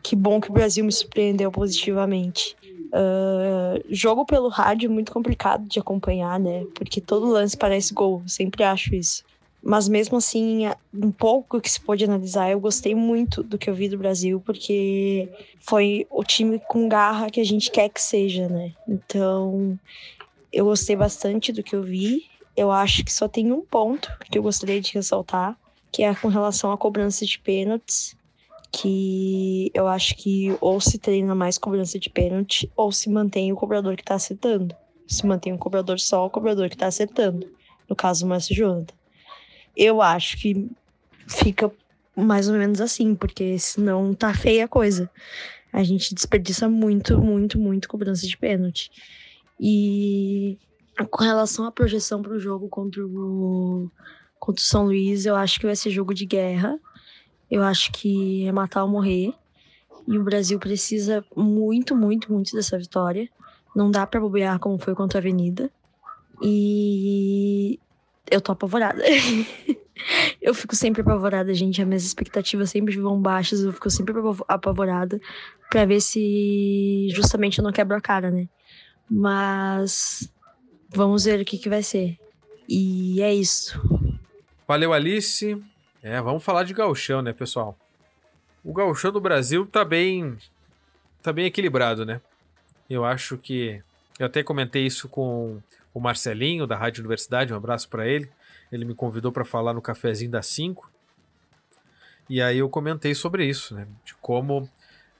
Que 0.03 0.15
bom 0.15 0.43
que 0.43 0.51
o 0.51 0.55
Brasil 0.55 0.85
me 0.85 0.93
surpreendeu 0.93 1.51
positivamente. 1.51 2.55
Uh, 2.93 3.81
jogo 3.89 4.27
pelo 4.27 4.49
rádio 4.49 4.89
é 4.89 4.93
muito 4.93 5.11
complicado 5.11 5.67
de 5.67 5.79
acompanhar, 5.79 6.39
né? 6.39 6.67
Porque 6.75 7.01
todo 7.01 7.31
lance 7.31 7.57
parece 7.57 7.95
gol, 7.95 8.23
sempre 8.27 8.63
acho 8.63 8.95
isso. 8.95 9.23
Mas 9.63 9.89
mesmo 9.89 10.17
assim, 10.17 10.63
um 10.93 11.11
pouco 11.11 11.61
que 11.61 11.71
se 11.71 11.81
pôde 11.81 12.05
analisar, 12.05 12.51
eu 12.51 12.59
gostei 12.59 12.95
muito 12.95 13.43
do 13.43 13.59
que 13.59 13.69
eu 13.69 13.75
vi 13.75 13.89
do 13.89 13.99
Brasil, 13.99 14.41
porque 14.41 15.29
foi 15.61 16.07
o 16.11 16.25
time 16.25 16.59
com 16.69 16.89
garra 16.89 17.31
que 17.31 17.41
a 17.41 17.45
gente 17.45 17.71
quer 17.71 17.89
que 17.91 18.01
seja, 18.01 18.49
né? 18.49 18.73
Então, 18.89 19.79
eu 20.53 20.65
gostei 20.65 20.97
bastante 20.97 21.53
do 21.53 21.63
que 21.63 21.77
eu 21.77 21.83
vi. 21.83 22.25
Eu 22.57 22.71
acho 22.71 23.05
que 23.05 23.13
só 23.13 23.29
tem 23.29 23.53
um 23.53 23.61
ponto 23.61 24.11
que 24.31 24.39
eu 24.39 24.43
gostaria 24.43 24.81
de 24.81 24.95
ressaltar, 24.95 25.57
que 25.93 26.03
é 26.03 26.15
com 26.15 26.29
relação 26.29 26.73
à 26.73 26.79
cobrança 26.79 27.27
de 27.27 27.39
pênaltis, 27.39 28.17
que 28.73 29.71
eu 29.75 29.87
acho 29.87 30.17
que 30.17 30.57
ou 30.61 30.81
se 30.81 30.99
treina 30.99 31.35
mais 31.35 31.59
cobrança 31.59 31.99
de 31.99 32.09
pênalti 32.09 32.71
ou 32.77 32.91
se 32.93 33.11
mantém 33.11 33.53
o 33.53 33.57
cobrador 33.57 33.97
que 33.97 34.03
está 34.03 34.15
acertando. 34.15 34.75
se 35.07 35.27
mantém 35.27 35.53
um 35.53 35.59
cobrador 35.59 35.99
só, 35.99 36.25
o 36.25 36.31
cobrador 36.31 36.69
que 36.69 36.77
tá 36.77 36.87
acertando. 36.87 37.51
No 37.89 37.97
caso, 37.97 38.25
o 38.25 38.29
Márcio 38.29 38.55
Jonathan. 38.55 39.00
Eu 39.77 40.03
acho 40.03 40.37
que 40.39 40.71
fica 41.29 41.71
mais 42.17 42.49
ou 42.49 42.57
menos 42.57 42.81
assim, 42.81 43.15
porque 43.15 43.59
senão 43.59 44.13
tá 44.15 44.35
feia 44.35 44.65
a 44.65 44.69
coisa. 44.69 45.11
A 45.73 45.83
gente 45.83 46.15
desperdiça 46.15 46.69
muito, 46.69 47.19
muito, 47.19 47.59
muito 47.59 47.89
cobrança 47.89 48.27
de 48.27 48.37
pênalti. 48.37 48.91
E 49.59 50.59
com 51.11 51.23
relação 51.23 51.65
à 51.65 51.73
projeção 51.73 52.21
para 52.23 52.33
o 52.33 52.41
jogo 52.41 52.69
contra 52.69 53.07
o, 53.07 53.91
contra 54.39 54.61
o 54.61 54.65
São 54.65 54.85
Luís, 54.87 55.27
eu 55.27 55.37
acho 55.37 55.61
que 55.61 55.67
vai 55.67 55.77
ser 55.77 55.91
jogo 55.91 56.13
de 56.13 56.27
guerra. 56.27 56.79
Eu 57.51 57.63
acho 57.63 57.93
que 57.93 58.47
é 58.47 58.53
matar 58.53 58.83
ou 58.83 58.91
morrer. 58.91 59.33
E 60.09 60.19
o 60.19 60.25
Brasil 60.25 60.59
precisa 60.59 61.25
muito, 61.37 61.95
muito, 61.95 62.33
muito 62.33 62.55
dessa 62.55 62.77
vitória. 62.79 63.29
Não 63.75 63.91
dá 63.91 64.07
para 64.07 64.21
bobear 64.21 64.59
como 64.59 64.79
foi 64.79 64.95
contra 64.95 65.19
a 65.19 65.21
Avenida. 65.21 65.71
E 66.43 67.79
eu 68.31 68.41
tô 68.41 68.53
apavorada. 68.53 69.03
eu 70.41 70.55
fico 70.55 70.75
sempre 70.75 71.03
apavorada, 71.03 71.53
gente. 71.55 71.81
As 71.81 71.87
minhas 71.87 72.05
expectativas 72.05 72.71
sempre 72.71 72.99
vão 72.99 73.21
baixas. 73.21 73.63
Eu 73.63 73.73
fico 73.73 73.91
sempre 73.91 74.15
apavorada 74.49 75.21
para 75.71 75.85
ver 75.85 76.01
se 76.01 77.09
justamente 77.11 77.59
eu 77.59 77.65
não 77.65 77.73
quebro 77.73 77.97
a 77.97 78.01
cara, 78.01 78.31
né? 78.31 78.49
Mas 79.09 80.33
vamos 80.89 81.25
ver 81.25 81.41
o 81.41 81.45
que, 81.45 81.59
que 81.59 81.69
vai 81.69 81.83
ser. 81.83 82.19
E 82.69 83.21
é 83.21 83.35
isso. 83.35 83.81
Valeu, 84.67 84.93
Alice. 84.93 85.61
É, 86.03 86.21
vamos 86.21 86.43
falar 86.43 86.65
de 86.65 86.73
gauchão, 86.73 87.21
né, 87.21 87.33
pessoal? 87.33 87.77
O 88.65 88.73
gauchão 88.73 89.13
do 89.13 89.21
Brasil 89.21 89.67
tá 89.67 89.85
bem, 89.85 90.37
tá 91.23 91.33
bem 91.33 91.47
equilibrado, 91.47 92.07
né? 92.07 92.21
Eu 92.89 93.05
acho 93.05 93.37
que 93.37 93.83
eu 94.19 94.27
até 94.27 94.43
comentei 94.43 94.87
isso 94.87 95.09
com 95.09 95.61
o 95.93 96.01
Marcelinho 96.01 96.67
da 96.67 96.77
Rádio 96.77 97.01
Universidade, 97.01 97.53
um 97.53 97.57
abraço 97.57 97.89
para 97.89 98.07
ele. 98.07 98.31
Ele 98.71 98.85
me 98.85 98.95
convidou 98.95 99.33
para 99.33 99.45
falar 99.45 99.75
no 99.75 99.83
cafezinho 99.83 100.31
das 100.31 100.47
5. 100.47 100.91
E 102.29 102.41
aí 102.41 102.59
eu 102.59 102.69
comentei 102.69 103.15
sobre 103.15 103.45
isso, 103.45 103.75
né? 103.75 103.87
De 104.05 104.15
como 104.15 104.69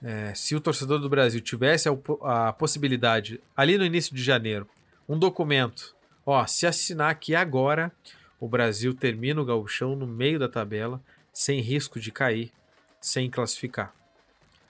é, 0.01 0.33
se 0.33 0.55
o 0.55 0.61
torcedor 0.61 0.99
do 0.99 1.09
Brasil 1.09 1.41
tivesse 1.41 1.89
a, 1.89 2.47
a, 2.47 2.53
possibilidade, 2.53 3.41
ali 3.55 3.77
no 3.77 3.85
início 3.85 4.15
de 4.15 4.23
janeiro, 4.23 4.67
um 5.07 5.19
documento, 5.19 5.95
ó, 6.25 6.45
se 6.47 6.65
assinar 6.65 7.11
aqui 7.11 7.35
agora, 7.35 7.91
o 8.39 8.47
Brasil 8.47 8.93
termina 8.93 9.41
o 9.41 9.45
gauchão 9.45 9.95
no 9.95 10.07
meio 10.07 10.39
da 10.39 10.47
tabela, 10.47 11.01
sem 11.33 11.59
risco 11.59 11.99
de 11.99 12.11
cair, 12.11 12.51
sem 12.99 13.29
classificar. 13.29 13.93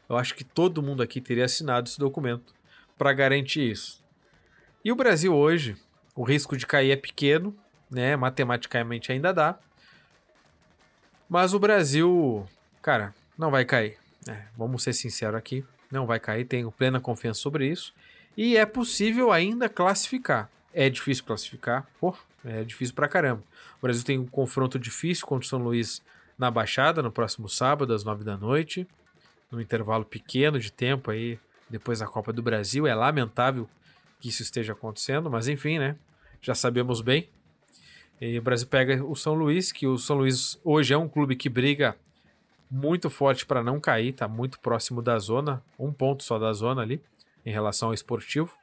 Eu 0.10 0.18
acho 0.18 0.36
que 0.36 0.44
todo 0.44 0.82
mundo 0.82 1.02
aqui 1.02 1.22
teria 1.22 1.46
assinado 1.46 1.88
esse 1.88 1.98
documento 1.98 2.54
para 2.98 3.14
garantir 3.14 3.72
isso. 3.72 4.04
E 4.84 4.92
o 4.92 4.96
Brasil 4.96 5.34
hoje, 5.34 5.78
o 6.22 6.24
risco 6.24 6.56
de 6.56 6.68
cair 6.68 6.92
é 6.92 6.96
pequeno, 6.96 7.56
né? 7.90 8.16
Matematicamente 8.16 9.12
ainda 9.12 9.34
dá. 9.34 9.58
Mas 11.28 11.56
o 11.56 11.60
Brasil, 11.60 12.48
cara, 12.80 13.12
não 13.36 13.50
vai 13.50 13.66
cair. 13.66 13.98
É, 14.28 14.44
vamos 14.56 14.84
ser 14.84 14.94
sinceros 14.94 15.36
aqui, 15.36 15.66
não 15.92 16.06
vai 16.06 16.20
cair, 16.20 16.46
tenho 16.46 16.72
plena 16.72 17.00
confiança 17.00 17.40
sobre 17.40 17.68
isso. 17.68 17.92
E 18.38 18.56
é 18.56 18.68
possível 18.68 19.32
ainda 19.32 19.68
classificar. 19.68 20.48
É 20.72 20.92
difícil 20.92 21.24
classificar, 21.24 21.88
pô, 22.00 22.16
é 22.46 22.64
difícil 22.64 22.94
pra 22.94 23.08
caramba. 23.08 23.42
O 23.80 23.82
Brasil 23.82 24.04
tem 24.04 24.20
um 24.20 24.28
confronto 24.28 24.78
difícil 24.78 25.26
contra 25.26 25.48
o 25.48 25.50
São 25.50 25.58
Luís 25.58 26.04
na 26.38 26.52
Baixada 26.52 27.02
no 27.02 27.12
próximo 27.12 27.50
sábado, 27.50 27.96
às 27.96 28.04
nove 28.04 28.24
da 28.24 28.38
noite, 28.38 28.88
num 29.50 29.60
intervalo 29.60 30.06
pequeno 30.06 30.60
de 30.60 30.72
tempo 30.72 31.10
aí, 31.10 31.40
depois 31.68 31.98
da 31.98 32.06
Copa 32.06 32.32
do 32.32 32.44
Brasil. 32.44 32.86
É 32.86 32.94
lamentável 32.94 33.68
que 34.20 34.30
isso 34.30 34.44
esteja 34.44 34.74
acontecendo, 34.74 35.32
mas 35.32 35.48
enfim, 35.48 35.80
né? 35.80 35.96
Já 36.42 36.56
sabemos 36.56 37.02
bem. 37.02 37.30
E 38.20 38.38
o 38.38 38.42
Brasil 38.42 38.68
pega 38.68 39.04
o 39.04 39.16
São 39.16 39.34
Luís, 39.34 39.72
que 39.72 39.88
o 39.88 39.98
São 39.98 40.18
Luís 40.18 40.60
hoje 40.64 40.94
é 40.94 40.98
um 40.98 41.08
clube 41.08 41.36
que 41.36 41.50
briga 41.50 41.96
muito 42.70 43.10
forte 43.10 43.46
para 43.46 43.64
não 43.64 43.80
cair, 43.80 44.14
tá 44.14 44.28
muito 44.28 44.60
próximo 44.60 45.02
da 45.02 45.20
zona, 45.20 45.62
um 45.78 45.92
ponto 45.92 46.24
só 46.24 46.40
da 46.40 46.54
zona 46.54 46.82
ali, 46.82 47.02
em 47.46 47.52
relação 47.52 47.90
ao 47.90 47.94
esportivo. 47.94 48.56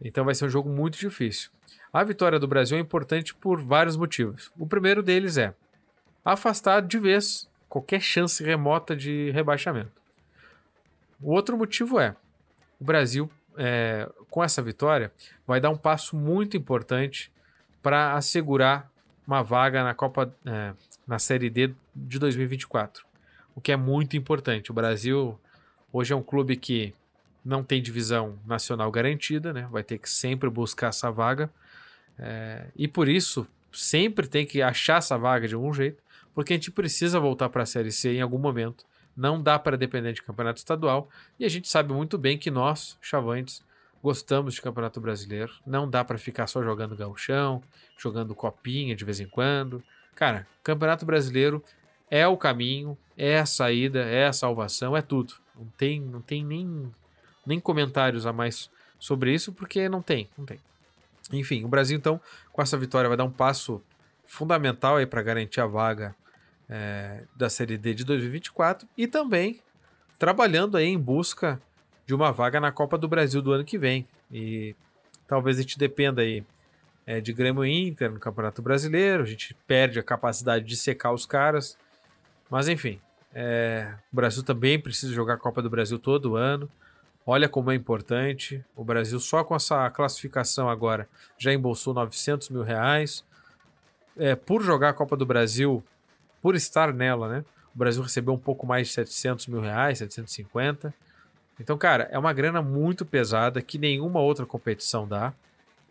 Então 0.00 0.24
vai 0.24 0.34
ser 0.34 0.46
um 0.46 0.50
jogo 0.50 0.68
muito 0.68 0.98
difícil. 0.98 1.50
A 1.92 2.02
vitória 2.02 2.38
do 2.38 2.48
Brasil 2.48 2.76
é 2.76 2.80
importante 2.80 3.34
por 3.34 3.60
vários 3.60 3.96
motivos. 3.96 4.50
O 4.58 4.66
primeiro 4.66 5.02
deles 5.02 5.36
é 5.36 5.54
afastar 6.24 6.80
de 6.80 6.98
vez 6.98 7.48
qualquer 7.68 8.00
chance 8.00 8.42
remota 8.42 8.96
de 8.96 9.30
rebaixamento. 9.30 9.92
O 11.20 11.32
outro 11.32 11.56
motivo 11.56 12.00
é 12.00 12.16
o 12.80 12.84
Brasil, 12.84 13.30
é, 13.56 14.10
com 14.32 14.42
essa 14.42 14.62
vitória, 14.62 15.12
vai 15.46 15.60
dar 15.60 15.68
um 15.68 15.76
passo 15.76 16.16
muito 16.16 16.56
importante 16.56 17.30
para 17.82 18.14
assegurar 18.14 18.90
uma 19.26 19.42
vaga 19.42 19.84
na 19.84 19.92
Copa, 19.92 20.34
é, 20.46 20.72
na 21.06 21.18
Série 21.18 21.50
D 21.50 21.74
de 21.94 22.18
2024, 22.18 23.04
o 23.54 23.60
que 23.60 23.70
é 23.70 23.76
muito 23.76 24.16
importante. 24.16 24.70
O 24.70 24.74
Brasil 24.74 25.38
hoje 25.92 26.14
é 26.14 26.16
um 26.16 26.22
clube 26.22 26.56
que 26.56 26.94
não 27.44 27.62
tem 27.62 27.82
divisão 27.82 28.38
nacional 28.46 28.90
garantida, 28.90 29.52
né? 29.52 29.68
Vai 29.70 29.82
ter 29.82 29.98
que 29.98 30.08
sempre 30.08 30.48
buscar 30.48 30.88
essa 30.88 31.10
vaga. 31.10 31.50
É, 32.18 32.68
e 32.74 32.88
por 32.88 33.10
isso, 33.10 33.46
sempre 33.70 34.26
tem 34.26 34.46
que 34.46 34.62
achar 34.62 34.96
essa 34.96 35.18
vaga 35.18 35.46
de 35.46 35.54
algum 35.54 35.74
jeito, 35.74 36.02
porque 36.34 36.54
a 36.54 36.56
gente 36.56 36.70
precisa 36.70 37.20
voltar 37.20 37.50
para 37.50 37.64
a 37.64 37.66
Série 37.66 37.92
C 37.92 38.14
em 38.14 38.22
algum 38.22 38.38
momento. 38.38 38.86
Não 39.14 39.42
dá 39.42 39.58
para 39.58 39.76
depender 39.76 40.14
de 40.14 40.22
campeonato 40.22 40.58
estadual. 40.58 41.10
E 41.38 41.44
a 41.44 41.50
gente 41.50 41.68
sabe 41.68 41.92
muito 41.92 42.16
bem 42.16 42.38
que 42.38 42.50
nós, 42.50 42.96
chavantes, 43.02 43.62
gostamos 44.02 44.54
de 44.54 44.62
campeonato 44.62 45.00
brasileiro. 45.00 45.52
Não 45.66 45.88
dá 45.88 46.04
para 46.04 46.18
ficar 46.18 46.46
só 46.46 46.62
jogando 46.62 46.96
gauchão, 46.96 47.62
jogando 47.96 48.34
copinha 48.34 48.96
de 48.96 49.04
vez 49.04 49.20
em 49.20 49.26
quando. 49.26 49.82
Cara, 50.14 50.46
campeonato 50.62 51.06
brasileiro 51.06 51.62
é 52.10 52.26
o 52.26 52.36
caminho, 52.36 52.98
é 53.16 53.38
a 53.38 53.46
saída, 53.46 54.00
é 54.00 54.26
a 54.26 54.32
salvação, 54.32 54.96
é 54.96 55.00
tudo. 55.00 55.34
Não 55.56 55.66
tem, 55.76 56.00
não 56.00 56.20
tem 56.20 56.44
nem 56.44 56.92
nem 57.44 57.58
comentários 57.58 58.24
a 58.24 58.32
mais 58.32 58.70
sobre 58.98 59.34
isso, 59.34 59.52
porque 59.52 59.88
não 59.88 60.00
tem, 60.00 60.28
não 60.38 60.44
tem. 60.44 60.60
Enfim, 61.32 61.64
o 61.64 61.68
Brasil 61.68 61.96
então 61.96 62.20
com 62.52 62.62
essa 62.62 62.76
vitória 62.76 63.08
vai 63.08 63.16
dar 63.16 63.24
um 63.24 63.30
passo 63.30 63.82
fundamental 64.24 64.96
aí 64.96 65.06
para 65.06 65.22
garantir 65.22 65.60
a 65.60 65.66
vaga 65.66 66.14
é, 66.68 67.24
da 67.36 67.50
Série 67.50 67.76
D 67.76 67.94
de 67.94 68.04
2024 68.04 68.88
e 68.96 69.06
também 69.06 69.60
trabalhando 70.18 70.76
aí 70.76 70.86
em 70.86 70.98
busca 70.98 71.60
de 72.06 72.14
uma 72.14 72.32
vaga 72.32 72.60
na 72.60 72.72
Copa 72.72 72.98
do 72.98 73.08
Brasil 73.08 73.40
do 73.40 73.52
ano 73.52 73.64
que 73.64 73.78
vem. 73.78 74.06
E 74.30 74.74
talvez 75.26 75.58
a 75.58 75.62
gente 75.62 75.78
dependa 75.78 76.22
aí 76.22 76.44
é, 77.06 77.20
de 77.20 77.32
Grêmio 77.32 77.64
Inter 77.64 78.10
no 78.10 78.20
Campeonato 78.20 78.62
Brasileiro, 78.62 79.22
a 79.22 79.26
gente 79.26 79.54
perde 79.66 79.98
a 79.98 80.02
capacidade 80.02 80.64
de 80.64 80.76
secar 80.76 81.12
os 81.12 81.26
caras. 81.26 81.76
Mas 82.50 82.68
enfim, 82.68 83.00
é, 83.34 83.94
o 84.12 84.16
Brasil 84.16 84.42
também 84.42 84.78
precisa 84.78 85.12
jogar 85.12 85.34
a 85.34 85.38
Copa 85.38 85.62
do 85.62 85.70
Brasil 85.70 85.98
todo 85.98 86.36
ano. 86.36 86.68
Olha 87.24 87.48
como 87.48 87.70
é 87.70 87.74
importante. 87.74 88.64
O 88.74 88.84
Brasil, 88.84 89.18
só 89.20 89.44
com 89.44 89.54
essa 89.54 89.88
classificação 89.90 90.68
agora, 90.68 91.08
já 91.38 91.52
embolsou 91.52 91.94
900 91.94 92.48
mil 92.50 92.62
reais. 92.62 93.24
É, 94.16 94.34
por 94.34 94.62
jogar 94.62 94.90
a 94.90 94.92
Copa 94.92 95.16
do 95.16 95.24
Brasil, 95.24 95.82
por 96.42 96.54
estar 96.54 96.92
nela, 96.92 97.28
né? 97.28 97.44
O 97.74 97.78
Brasil 97.78 98.02
recebeu 98.02 98.34
um 98.34 98.38
pouco 98.38 98.66
mais 98.66 98.88
de 98.88 98.94
700 98.94 99.46
mil 99.46 99.60
reais, 99.60 99.98
750. 99.98 100.92
Então, 101.62 101.78
cara, 101.78 102.08
é 102.10 102.18
uma 102.18 102.32
grana 102.32 102.60
muito 102.60 103.04
pesada 103.04 103.62
que 103.62 103.78
nenhuma 103.78 104.20
outra 104.20 104.44
competição 104.44 105.06
dá, 105.06 105.32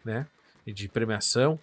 né? 0.03 0.27
De 0.65 0.87
premiação. 0.87 1.59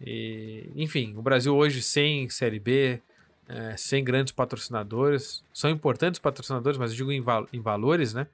E, 0.00 0.70
enfim, 0.76 1.14
o 1.16 1.22
Brasil 1.22 1.54
hoje 1.56 1.82
sem 1.82 2.28
Série 2.28 2.60
B, 2.60 3.00
é, 3.48 3.76
sem 3.76 4.04
grandes 4.04 4.32
patrocinadores. 4.32 5.42
São 5.52 5.70
importantes 5.70 6.20
patrocinadores, 6.20 6.78
mas 6.78 6.90
eu 6.90 6.96
digo 6.96 7.10
em, 7.10 7.20
val 7.20 7.48
em 7.52 7.60
valores, 7.60 8.14
né? 8.14 8.26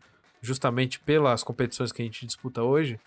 justamente 0.43 0.99
pelas 0.99 1.45
competições 1.45 1.93
que 1.93 2.03
a 2.03 2.05
gente 2.05 2.27
disputa 2.27 2.63
hoje, 2.63 3.01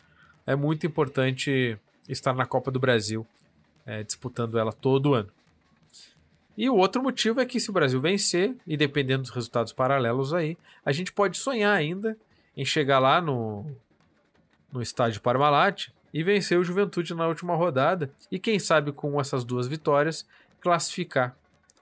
é 0.48 0.55
muito 0.55 0.88
importante 0.88 1.77
estar 2.07 2.34
na 2.34 2.45
Copa 2.45 2.72
do 2.72 2.79
Brasil, 2.79 3.27
é, 3.86 4.03
disputando 4.03 4.57
ela 4.57 4.72
todo 4.72 5.13
ano. 5.13 5.29
E 6.57 6.69
o 6.69 6.75
outro 6.75 7.03
motivo 7.03 7.41
é 7.41 7.45
que 7.45 7.59
se 7.59 7.69
o 7.69 7.74
Brasil 7.74 8.00
vencer, 8.00 8.55
e 8.65 8.77
dependendo 8.77 9.24
dos 9.24 9.31
resultados 9.31 9.74
paralelos 9.74 10.33
aí, 10.33 10.57
a 10.85 10.91
gente 10.91 11.12
pode 11.12 11.38
sonhar 11.38 11.75
ainda 11.75 12.17
em 12.55 12.63
chegar 12.63 13.00
lá 13.00 13.19
no, 13.19 13.65
no 14.71 14.81
estádio 14.81 15.21
Parmalat 15.21 15.89
e 16.13 16.24
vencer 16.24 16.57
o 16.57 16.63
Juventude 16.63 17.13
na 17.13 17.27
última 17.27 17.55
rodada 17.55 18.09
e 18.31 18.39
quem 18.39 18.57
sabe 18.57 18.93
com 18.93 19.19
essas 19.19 19.43
duas 19.43 19.67
vitórias 19.67 20.25
classificar 20.62 21.35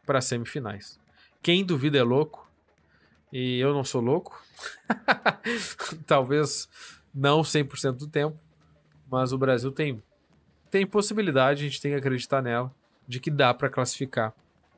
para 0.06 0.18
as 0.20 0.26
semifinais. 0.26 1.00
Quem 1.42 1.64
duvida 1.64 1.98
é 2.00 2.04
louco, 2.04 2.50
e 3.32 3.60
eu 3.60 3.74
não 3.74 3.84
sou 3.84 4.02
louco. 4.02 4.44
Talvez 6.08 6.68
não 7.14 7.42
100% 7.42 7.98
do 7.98 8.08
tempo, 8.08 8.38
mas 9.10 9.34
o 9.34 9.38
Brasil 9.38 9.72
tem 9.72 10.02
tem 10.70 10.88
possibilidade, 10.88 11.62
a 11.62 11.70
gente 11.70 11.80
tem 11.80 11.92
que 11.92 11.98
acreditar 11.98 12.42
nela, 12.42 12.74
de 13.08 13.20
que 13.20 13.30
dá 13.30 13.54
para 13.54 13.70
classificar 13.70 14.34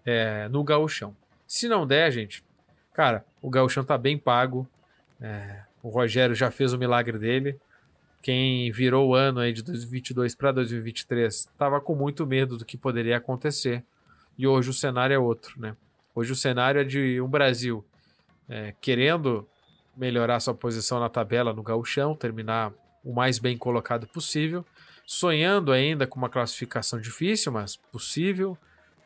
é, 0.06 0.48
no 0.50 0.64
gauchão. 0.64 1.16
Se 1.48 1.68
não 1.68 1.86
der, 1.86 2.12
gente, 2.12 2.44
cara, 2.94 3.26
o 3.42 3.50
gauchão 3.50 3.84
tá 3.84 3.98
bem 3.98 4.18
pago. 4.18 4.68
É, 5.20 5.64
o 5.82 5.90
Rogério 5.90 6.36
já 6.36 6.50
fez 6.50 6.74
o 6.74 6.78
milagre 6.78 7.18
dele, 7.18 7.60
quem 8.26 8.72
virou 8.72 9.10
o 9.10 9.14
ano 9.14 9.40
aí 9.40 9.54
de 9.54 9.62
2022 9.62 10.34
para 10.34 10.52
2023 10.52 11.32
estava 11.32 11.80
com 11.80 11.94
muito 11.94 12.26
medo 12.26 12.58
do 12.58 12.66
que 12.66 12.76
poderia 12.76 13.18
acontecer. 13.18 13.84
E 14.36 14.48
hoje 14.48 14.72
o 14.72 14.74
cenário 14.74 15.14
é 15.14 15.20
outro, 15.20 15.62
né? 15.62 15.78
Hoje 16.16 16.32
o 16.32 16.36
cenário 16.36 16.82
é 16.82 16.84
de 16.84 17.22
um 17.22 17.28
Brasil 17.28 17.86
é, 18.50 18.74
querendo 18.82 19.48
melhorar 19.96 20.40
sua 20.40 20.56
posição 20.56 21.00
na 21.00 21.08
tabela 21.08 21.54
no 21.54 21.62
gauchão, 21.62 22.16
terminar 22.16 22.74
o 23.04 23.14
mais 23.14 23.38
bem 23.38 23.56
colocado 23.56 24.08
possível, 24.08 24.66
sonhando 25.06 25.72
ainda 25.72 26.08
com 26.08 26.18
uma 26.18 26.28
classificação 26.28 27.00
difícil, 27.00 27.52
mas 27.52 27.76
possível, 27.76 28.58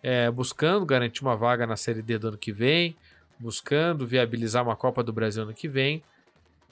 é, 0.01 0.29
buscando 0.31 0.85
garantir 0.85 1.21
uma 1.21 1.35
vaga 1.35 1.67
na 1.67 1.75
Série 1.75 2.01
D 2.01 2.17
do 2.17 2.29
ano 2.29 2.37
que 2.37 2.51
vem, 2.51 2.95
buscando 3.37 4.05
viabilizar 4.05 4.63
uma 4.63 4.75
Copa 4.75 5.03
do 5.03 5.13
Brasil 5.13 5.43
ano 5.43 5.53
que 5.53 5.67
vem, 5.67 6.03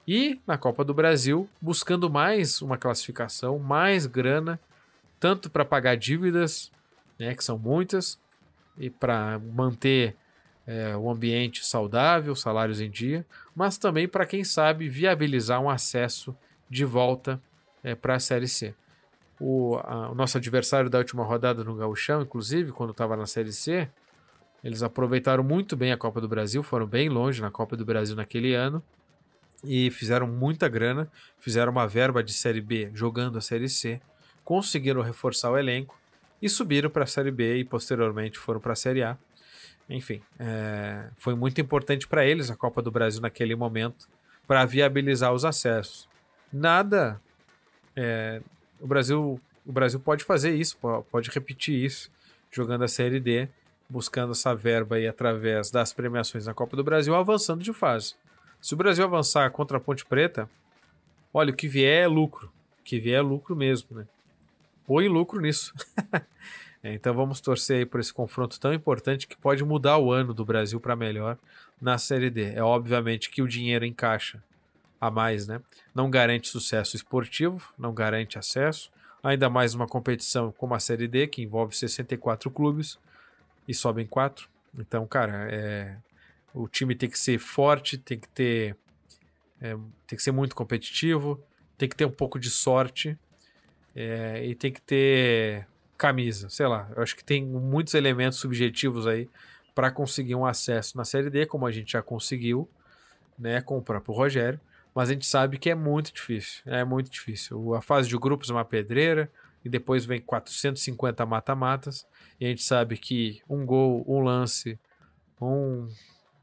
e 0.06 0.40
na 0.46 0.56
Copa 0.56 0.84
do 0.84 0.94
Brasil 0.94 1.48
buscando 1.60 2.08
mais 2.08 2.62
uma 2.62 2.78
classificação, 2.78 3.58
mais 3.58 4.06
grana, 4.06 4.58
tanto 5.20 5.50
para 5.50 5.64
pagar 5.64 5.96
dívidas, 5.96 6.70
né, 7.18 7.34
que 7.34 7.44
são 7.44 7.58
muitas, 7.58 8.18
e 8.78 8.88
para 8.88 9.38
manter 9.38 10.16
é, 10.66 10.96
o 10.96 11.10
ambiente 11.10 11.64
saudável, 11.64 12.34
salários 12.36 12.80
em 12.80 12.90
dia, 12.90 13.26
mas 13.54 13.76
também 13.76 14.06
para 14.06 14.26
quem 14.26 14.44
sabe 14.44 14.88
viabilizar 14.88 15.60
um 15.60 15.68
acesso 15.68 16.36
de 16.70 16.84
volta 16.84 17.40
é, 17.82 17.94
para 17.94 18.14
a 18.14 18.20
Série 18.20 18.46
C. 18.46 18.74
O, 19.40 19.76
a, 19.76 20.10
o, 20.10 20.14
nosso 20.14 20.36
adversário 20.36 20.90
da 20.90 20.98
última 20.98 21.24
rodada 21.24 21.62
no 21.62 21.74
Gauchão, 21.74 22.22
inclusive, 22.22 22.72
quando 22.72 22.90
estava 22.90 23.16
na 23.16 23.26
Série 23.26 23.52
C, 23.52 23.88
eles 24.62 24.82
aproveitaram 24.82 25.44
muito 25.44 25.76
bem 25.76 25.92
a 25.92 25.96
Copa 25.96 26.20
do 26.20 26.28
Brasil, 26.28 26.62
foram 26.62 26.86
bem 26.86 27.08
longe 27.08 27.40
na 27.40 27.50
Copa 27.50 27.76
do 27.76 27.84
Brasil 27.84 28.16
naquele 28.16 28.54
ano 28.54 28.82
e 29.62 29.90
fizeram 29.90 30.26
muita 30.26 30.68
grana, 30.68 31.10
fizeram 31.38 31.70
uma 31.70 31.86
verba 31.86 32.22
de 32.22 32.32
Série 32.32 32.60
B 32.60 32.90
jogando 32.94 33.38
a 33.38 33.40
Série 33.40 33.68
C, 33.68 34.00
conseguiram 34.44 35.02
reforçar 35.02 35.50
o 35.50 35.58
elenco 35.58 35.98
e 36.40 36.48
subiram 36.48 36.90
para 36.90 37.04
a 37.04 37.06
Série 37.06 37.30
B 37.30 37.58
e 37.58 37.64
posteriormente 37.64 38.38
foram 38.38 38.60
para 38.60 38.72
a 38.72 38.76
Série 38.76 39.02
A. 39.02 39.16
Enfim, 39.88 40.20
é, 40.38 41.08
foi 41.16 41.34
muito 41.34 41.60
importante 41.60 42.06
para 42.06 42.26
eles 42.26 42.50
a 42.50 42.56
Copa 42.56 42.82
do 42.82 42.90
Brasil 42.90 43.20
naquele 43.20 43.54
momento 43.54 44.08
para 44.46 44.64
viabilizar 44.64 45.32
os 45.32 45.44
acessos. 45.44 46.08
Nada 46.52 47.20
é, 47.96 48.40
o 48.80 48.86
Brasil 48.86 49.40
o 49.68 49.72
Brasil 49.72 50.00
pode 50.00 50.24
fazer 50.24 50.54
isso, 50.54 50.78
pode 51.10 51.28
repetir 51.28 51.74
isso, 51.74 52.10
jogando 52.50 52.84
a 52.84 52.88
Série 52.88 53.20
D, 53.20 53.46
buscando 53.86 54.32
essa 54.32 54.54
verba 54.54 54.96
aí 54.96 55.06
através 55.06 55.70
das 55.70 55.92
premiações 55.92 56.46
na 56.46 56.54
Copa 56.54 56.74
do 56.74 56.82
Brasil, 56.82 57.14
avançando 57.14 57.62
de 57.62 57.74
fase. 57.74 58.14
Se 58.62 58.72
o 58.72 58.78
Brasil 58.78 59.04
avançar 59.04 59.50
contra 59.50 59.76
a 59.76 59.80
Ponte 59.80 60.06
Preta, 60.06 60.48
olha, 61.34 61.52
o 61.52 61.54
que 61.54 61.68
vier 61.68 62.04
é 62.04 62.08
lucro. 62.08 62.50
O 62.80 62.82
que 62.82 62.98
vier 62.98 63.18
é 63.18 63.20
lucro 63.20 63.54
mesmo, 63.54 63.94
né? 63.94 64.06
Põe 64.86 65.06
lucro 65.06 65.40
nisso. 65.40 65.74
É, 66.80 66.94
então 66.94 67.12
vamos 67.12 67.40
torcer 67.40 67.78
aí 67.78 67.84
por 67.84 67.98
esse 67.98 68.14
confronto 68.14 68.60
tão 68.60 68.72
importante 68.72 69.26
que 69.26 69.36
pode 69.36 69.64
mudar 69.64 69.98
o 69.98 70.12
ano 70.12 70.32
do 70.32 70.44
Brasil 70.44 70.78
para 70.78 70.94
melhor 70.94 71.36
na 71.82 71.98
Série 71.98 72.30
D. 72.30 72.52
É 72.54 72.62
obviamente 72.62 73.30
que 73.30 73.42
o 73.42 73.48
dinheiro 73.48 73.84
encaixa 73.84 74.40
a 75.00 75.10
mais, 75.10 75.46
né? 75.46 75.60
Não 75.94 76.10
garante 76.10 76.48
sucesso 76.48 76.96
esportivo, 76.96 77.72
não 77.78 77.92
garante 77.92 78.38
acesso, 78.38 78.90
ainda 79.22 79.48
mais 79.48 79.74
uma 79.74 79.86
competição 79.86 80.52
como 80.52 80.74
a 80.74 80.80
Série 80.80 81.08
D, 81.08 81.26
que 81.26 81.42
envolve 81.42 81.76
64 81.76 82.50
clubes 82.50 82.98
e 83.66 83.74
sobem 83.74 84.06
quatro. 84.06 84.48
Então, 84.76 85.06
cara, 85.06 85.48
é... 85.50 85.96
o 86.52 86.68
time 86.68 86.94
tem 86.94 87.08
que 87.08 87.18
ser 87.18 87.38
forte, 87.38 87.96
tem 87.98 88.18
que 88.18 88.28
ter. 88.28 88.76
É... 89.60 89.74
tem 90.06 90.16
que 90.16 90.22
ser 90.22 90.32
muito 90.32 90.54
competitivo, 90.54 91.42
tem 91.76 91.88
que 91.88 91.96
ter 91.96 92.04
um 92.04 92.10
pouco 92.10 92.38
de 92.38 92.50
sorte 92.50 93.16
é... 93.94 94.44
e 94.44 94.54
tem 94.54 94.72
que 94.72 94.80
ter 94.80 95.66
camisa. 95.96 96.48
Sei 96.48 96.66
lá, 96.66 96.90
eu 96.96 97.02
acho 97.02 97.14
que 97.14 97.24
tem 97.24 97.44
muitos 97.44 97.94
elementos 97.94 98.38
subjetivos 98.38 99.06
aí 99.06 99.28
para 99.74 99.90
conseguir 99.92 100.34
um 100.34 100.44
acesso 100.44 100.96
na 100.96 101.04
Série 101.04 101.30
D, 101.30 101.46
como 101.46 101.64
a 101.64 101.70
gente 101.70 101.92
já 101.92 102.02
conseguiu, 102.02 102.68
né, 103.38 103.60
com 103.60 103.78
o 103.78 103.82
próprio 103.82 104.12
Rogério 104.12 104.60
mas 104.94 105.10
a 105.10 105.12
gente 105.12 105.26
sabe 105.26 105.58
que 105.58 105.70
é 105.70 105.74
muito 105.74 106.12
difícil. 106.12 106.62
É 106.66 106.84
muito 106.84 107.10
difícil. 107.10 107.74
A 107.74 107.80
fase 107.80 108.08
de 108.08 108.16
grupos 108.16 108.50
é 108.50 108.52
uma 108.52 108.64
pedreira 108.64 109.30
e 109.64 109.68
depois 109.68 110.04
vem 110.04 110.20
450 110.20 111.24
mata-matas. 111.26 112.06
E 112.40 112.46
a 112.46 112.48
gente 112.48 112.62
sabe 112.62 112.96
que 112.96 113.40
um 113.48 113.64
gol, 113.64 114.04
um 114.06 114.20
lance, 114.20 114.78
um, 115.40 115.88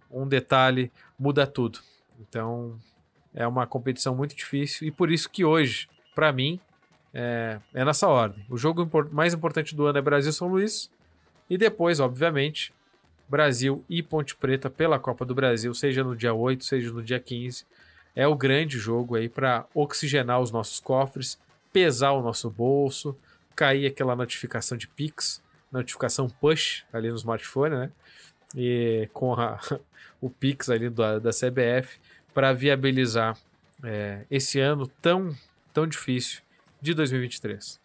um 0.10 0.28
detalhe 0.28 0.92
muda 1.18 1.46
tudo. 1.46 1.80
Então 2.20 2.80
é 3.34 3.46
uma 3.46 3.68
competição 3.68 4.16
muito 4.16 4.36
difícil 4.36 4.88
e 4.88 4.92
por 4.92 5.12
isso 5.12 5.30
que 5.30 5.44
hoje, 5.44 5.90
para 6.14 6.32
mim, 6.32 6.60
é, 7.14 7.60
é, 7.74 7.86
nessa 7.86 8.08
ordem. 8.08 8.46
O 8.50 8.58
jogo 8.58 8.90
mais 9.12 9.34
importante 9.34 9.76
do 9.76 9.86
ano 9.86 9.98
é 9.98 10.02
Brasil-São 10.02 10.48
Luís 10.48 10.90
e 11.50 11.58
depois, 11.58 12.00
obviamente, 12.00 12.74
Brasil 13.28 13.84
e 13.90 14.04
Ponte 14.04 14.36
Preta 14.36 14.70
pela 14.70 15.00
Copa 15.00 15.26
do 15.26 15.34
Brasil, 15.34 15.74
seja 15.74 16.04
no 16.04 16.16
dia 16.16 16.34
8, 16.34 16.64
seja 16.64 16.92
no 16.92 17.02
dia 17.02 17.20
15 17.20 17.66
é 18.16 18.28
o 18.28 18.36
grande 18.36 18.78
jogo 18.78 19.16
aí 19.16 19.28
para 19.28 19.66
oxigenar 19.74 20.40
os 20.40 20.52
nossos 20.52 20.80
cofres, 20.80 21.38
pesar 21.74 22.14
o 22.14 22.22
nosso 22.22 22.50
bolso, 22.50 23.18
cair 23.56 23.86
aquela 23.86 24.16
notificação 24.16 24.78
de 24.78 24.88
Pix, 24.88 25.44
notificação 25.72 26.30
push 26.30 26.86
ali 26.94 27.10
no 27.10 27.16
smartphone, 27.16 27.76
né? 27.76 27.92
E 28.56 29.10
com 29.14 29.34
a, 29.34 29.60
o 30.22 30.30
Pix 30.30 30.70
ali 30.70 30.90
da, 30.90 31.20
da 31.20 31.32
CBF 31.32 32.00
para 32.34 32.54
viabilizar 32.54 33.38
é, 33.84 34.26
esse 34.32 34.60
ano 34.60 34.88
tão, 35.02 35.36
tão 35.74 35.86
difícil 35.86 36.42
de 36.82 36.94
2023. 36.94 37.80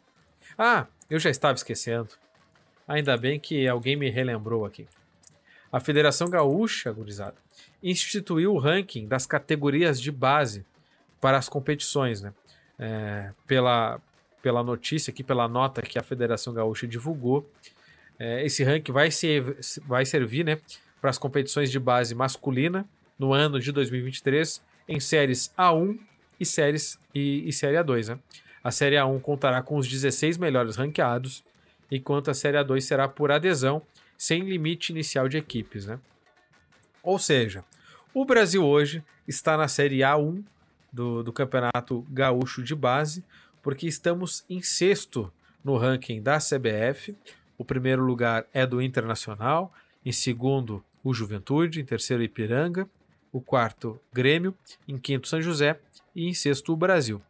Ah, 0.56 0.86
eu 1.08 1.18
já 1.18 1.30
estava 1.30 1.54
esquecendo. 1.54 2.10
Ainda 2.86 3.16
bem 3.16 3.38
que 3.38 3.66
alguém 3.66 3.96
me 3.96 4.10
relembrou 4.10 4.64
aqui. 4.64 4.86
A 5.72 5.78
Federação 5.78 6.28
Gaúcha, 6.28 6.92
gurizada, 6.92 7.36
instituiu 7.82 8.54
o 8.54 8.58
ranking 8.58 9.06
das 9.06 9.26
categorias 9.26 10.00
de 10.00 10.10
base 10.10 10.64
para 11.20 11.38
as 11.38 11.48
competições, 11.48 12.20
né? 12.20 12.32
É, 12.78 13.32
pela, 13.46 14.00
pela 14.42 14.62
notícia 14.62 15.10
aqui, 15.10 15.22
pela 15.22 15.46
nota 15.46 15.82
que 15.82 15.98
a 15.98 16.02
Federação 16.02 16.54
Gaúcha 16.54 16.86
divulgou, 16.86 17.46
é, 18.18 18.44
esse 18.44 18.62
ranking 18.62 18.92
vai, 18.92 19.10
ser, 19.10 19.56
vai 19.86 20.04
servir 20.04 20.44
né, 20.44 20.58
para 21.00 21.10
as 21.10 21.18
competições 21.18 21.70
de 21.70 21.78
base 21.78 22.14
masculina 22.14 22.86
no 23.18 23.32
ano 23.32 23.58
de 23.58 23.72
2023 23.72 24.62
em 24.88 25.00
séries 25.00 25.52
A1 25.58 25.98
e 26.38 26.44
séries 26.44 26.98
e, 27.14 27.48
e 27.48 27.52
série 27.52 27.76
A2. 27.76 28.08
Né? 28.08 28.18
A 28.62 28.70
série 28.70 28.96
A1 28.96 29.20
contará 29.20 29.62
com 29.62 29.76
os 29.76 29.88
16 29.88 30.36
melhores 30.36 30.76
ranqueados, 30.76 31.42
enquanto 31.90 32.30
a 32.30 32.34
série 32.34 32.58
A2 32.58 32.80
será 32.82 33.08
por 33.08 33.30
adesão, 33.30 33.82
sem 34.18 34.42
limite 34.42 34.92
inicial 34.92 35.28
de 35.28 35.38
equipes. 35.38 35.86
Né? 35.86 35.98
Ou 37.02 37.18
seja, 37.18 37.64
o 38.12 38.24
Brasil 38.24 38.64
hoje 38.64 39.02
está 39.26 39.56
na 39.56 39.68
Série 39.68 39.98
A1 39.98 40.42
do, 40.92 41.22
do 41.22 41.32
Campeonato 41.32 42.04
Gaúcho 42.10 42.62
de 42.62 42.74
Base, 42.74 43.24
porque 43.62 43.86
estamos 43.86 44.44
em 44.48 44.62
sexto 44.62 45.32
no 45.64 45.76
ranking 45.76 46.22
da 46.22 46.38
CBF. 46.38 47.16
O 47.56 47.64
primeiro 47.64 48.02
lugar 48.02 48.46
é 48.52 48.66
do 48.66 48.80
Internacional, 48.82 49.72
em 50.04 50.12
segundo, 50.12 50.82
o 51.04 51.12
Juventude, 51.14 51.80
em 51.80 51.84
terceiro, 51.84 52.22
Ipiranga, 52.22 52.88
o 53.32 53.40
quarto, 53.40 54.00
Grêmio, 54.12 54.54
em 54.88 54.98
quinto, 54.98 55.28
São 55.28 55.40
José 55.40 55.78
e 56.14 56.28
em 56.28 56.34
sexto, 56.34 56.72
o 56.72 56.76
Brasil, 56.76 57.22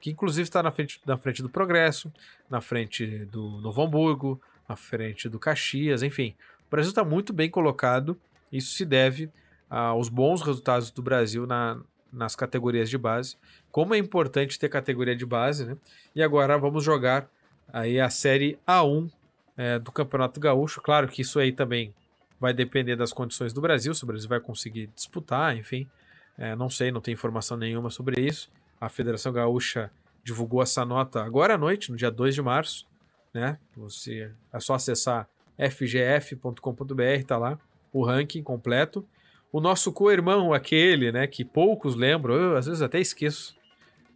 que 0.00 0.10
inclusive 0.10 0.44
está 0.44 0.62
na 0.62 0.70
frente, 0.70 1.00
na 1.04 1.16
frente 1.16 1.42
do 1.42 1.48
Progresso, 1.48 2.12
na 2.48 2.60
frente 2.60 3.06
do 3.26 3.60
Novo 3.60 3.82
Hamburgo, 3.82 4.40
na 4.68 4.76
frente 4.76 5.28
do 5.28 5.38
Caxias, 5.38 6.02
enfim. 6.02 6.34
O 6.66 6.70
Brasil 6.70 6.90
está 6.90 7.04
muito 7.04 7.32
bem 7.32 7.50
colocado 7.50 8.18
isso 8.52 8.74
se 8.74 8.84
deve 8.84 9.30
aos 9.68 10.10
bons 10.10 10.42
resultados 10.42 10.90
do 10.90 11.00
Brasil 11.00 11.46
na, 11.46 11.80
nas 12.12 12.36
categorias 12.36 12.90
de 12.90 12.98
base. 12.98 13.36
Como 13.70 13.94
é 13.94 13.98
importante 13.98 14.58
ter 14.58 14.68
categoria 14.68 15.16
de 15.16 15.24
base, 15.24 15.64
né? 15.64 15.76
E 16.14 16.22
agora 16.22 16.58
vamos 16.58 16.84
jogar 16.84 17.26
aí 17.72 17.98
a 17.98 18.10
série 18.10 18.58
A1 18.68 19.10
é, 19.56 19.78
do 19.78 19.90
Campeonato 19.90 20.38
Gaúcho. 20.38 20.82
Claro 20.82 21.08
que 21.08 21.22
isso 21.22 21.38
aí 21.38 21.52
também 21.52 21.94
vai 22.38 22.52
depender 22.52 22.96
das 22.96 23.12
condições 23.12 23.52
do 23.52 23.62
Brasil, 23.62 23.94
se 23.94 24.04
o 24.04 24.06
Brasil 24.06 24.28
vai 24.28 24.40
conseguir 24.40 24.88
disputar, 24.94 25.56
enfim. 25.56 25.88
É, 26.36 26.54
não 26.54 26.68
sei, 26.68 26.90
não 26.90 27.00
tem 27.00 27.14
informação 27.14 27.56
nenhuma 27.56 27.88
sobre 27.88 28.20
isso. 28.20 28.50
A 28.78 28.88
Federação 28.90 29.32
Gaúcha 29.32 29.90
divulgou 30.22 30.62
essa 30.62 30.84
nota 30.84 31.22
agora 31.22 31.54
à 31.54 31.58
noite, 31.58 31.90
no 31.90 31.96
dia 31.96 32.10
2 32.10 32.34
de 32.34 32.42
março. 32.42 32.86
Né? 33.32 33.58
Você, 33.76 34.30
é 34.52 34.60
só 34.60 34.74
acessar 34.74 35.26
fgf.com.br, 35.56 37.24
tá 37.26 37.38
lá 37.38 37.58
o 37.92 38.04
ranking 38.04 38.42
completo. 38.42 39.06
O 39.52 39.60
nosso 39.60 39.92
co-irmão, 39.92 40.52
aquele, 40.52 41.12
né, 41.12 41.26
que 41.26 41.44
poucos 41.44 41.94
lembram, 41.94 42.34
eu 42.34 42.56
às 42.56 42.66
vezes 42.66 42.80
até 42.80 42.98
esqueço, 42.98 43.54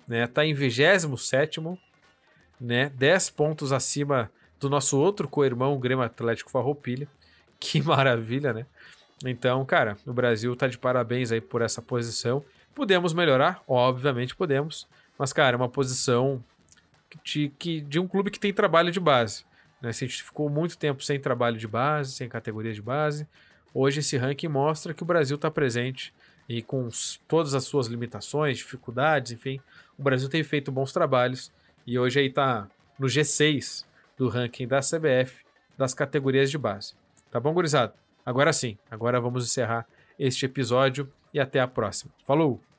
né, 0.09 0.27
tá 0.27 0.45
em 0.45 0.55
27 0.55 1.61
né, 2.59 2.89
10 2.91 3.31
pontos 3.31 3.73
acima 3.73 4.31
do 4.59 4.71
nosso 4.71 4.99
outro 4.99 5.29
co-irmão, 5.29 5.75
o 5.75 5.79
Grêmio 5.79 6.05
Atlético 6.05 6.51
Farroupilha. 6.51 7.09
Que 7.59 7.81
maravilha, 7.81 8.53
né? 8.53 8.67
Então, 9.25 9.65
cara, 9.65 9.97
o 10.07 10.13
Brasil 10.13 10.55
tá 10.55 10.67
de 10.67 10.77
parabéns 10.77 11.33
aí 11.33 11.41
por 11.41 11.63
essa 11.63 11.81
posição. 11.81 12.45
Podemos 12.75 13.15
melhorar? 13.15 13.63
Obviamente 13.67 14.37
podemos, 14.37 14.87
Mas, 15.19 15.33
cara, 15.33 15.57
é 15.57 15.59
uma 15.59 15.71
posição 15.71 16.45
de, 17.25 17.51
que, 17.59 17.81
de 17.81 17.99
um 17.99 18.07
clube 18.07 18.31
que 18.31 18.39
tem 18.39 18.53
trabalho 18.53 18.93
de 18.93 19.01
base. 19.01 19.47
Né? 19.81 19.93
Se 19.93 20.05
a 20.05 20.09
gente 20.09 20.23
ficou 20.23 20.51
muito 20.51 20.77
tempo 20.77 21.03
sem 21.03 21.19
trabalho 21.19 21.57
de 21.57 21.67
base, 21.67 22.13
sem 22.13 22.29
categoria 22.29 22.75
de 22.75 22.83
base, 22.83 23.27
hoje 23.79 24.01
esse 24.01 24.17
ranking 24.17 24.49
mostra 24.49 24.95
que 24.95 25.03
o 25.03 25.07
Brasil 25.07 25.37
está 25.37 25.51
presente 25.51 26.15
e 26.49 26.63
com 26.63 26.89
todas 27.29 27.55
as 27.55 27.65
suas 27.65 27.89
limitações, 27.89 28.57
dificuldades, 28.57 29.33
enfim, 29.33 29.61
o 29.99 30.03
Brasil 30.03 30.29
tem 30.31 30.43
feito 30.43 30.73
bons 30.73 30.93
trabalhos 30.93 31.53
e 31.87 31.99
hoje 31.99 32.21
aí 32.21 32.27
está 32.27 32.69
no 32.99 33.07
G6 33.07 33.85
do 34.17 34.29
ranking 34.29 34.67
da 34.67 34.81
CBF 34.81 35.45
das 35.77 35.93
categorias 35.93 36.51
de 36.51 36.57
base. 36.57 36.95
Tá 37.31 37.39
bom, 37.39 37.53
gurizada? 37.53 37.95
Agora 38.25 38.53
sim, 38.53 38.79
agora 38.91 39.21
vamos 39.21 39.45
encerrar 39.45 39.87
este 40.19 40.47
episódio 40.47 41.13
e 41.35 41.39
até 41.39 41.61
a 41.61 41.69
próxima. 41.69 42.11
Falou! 42.25 42.76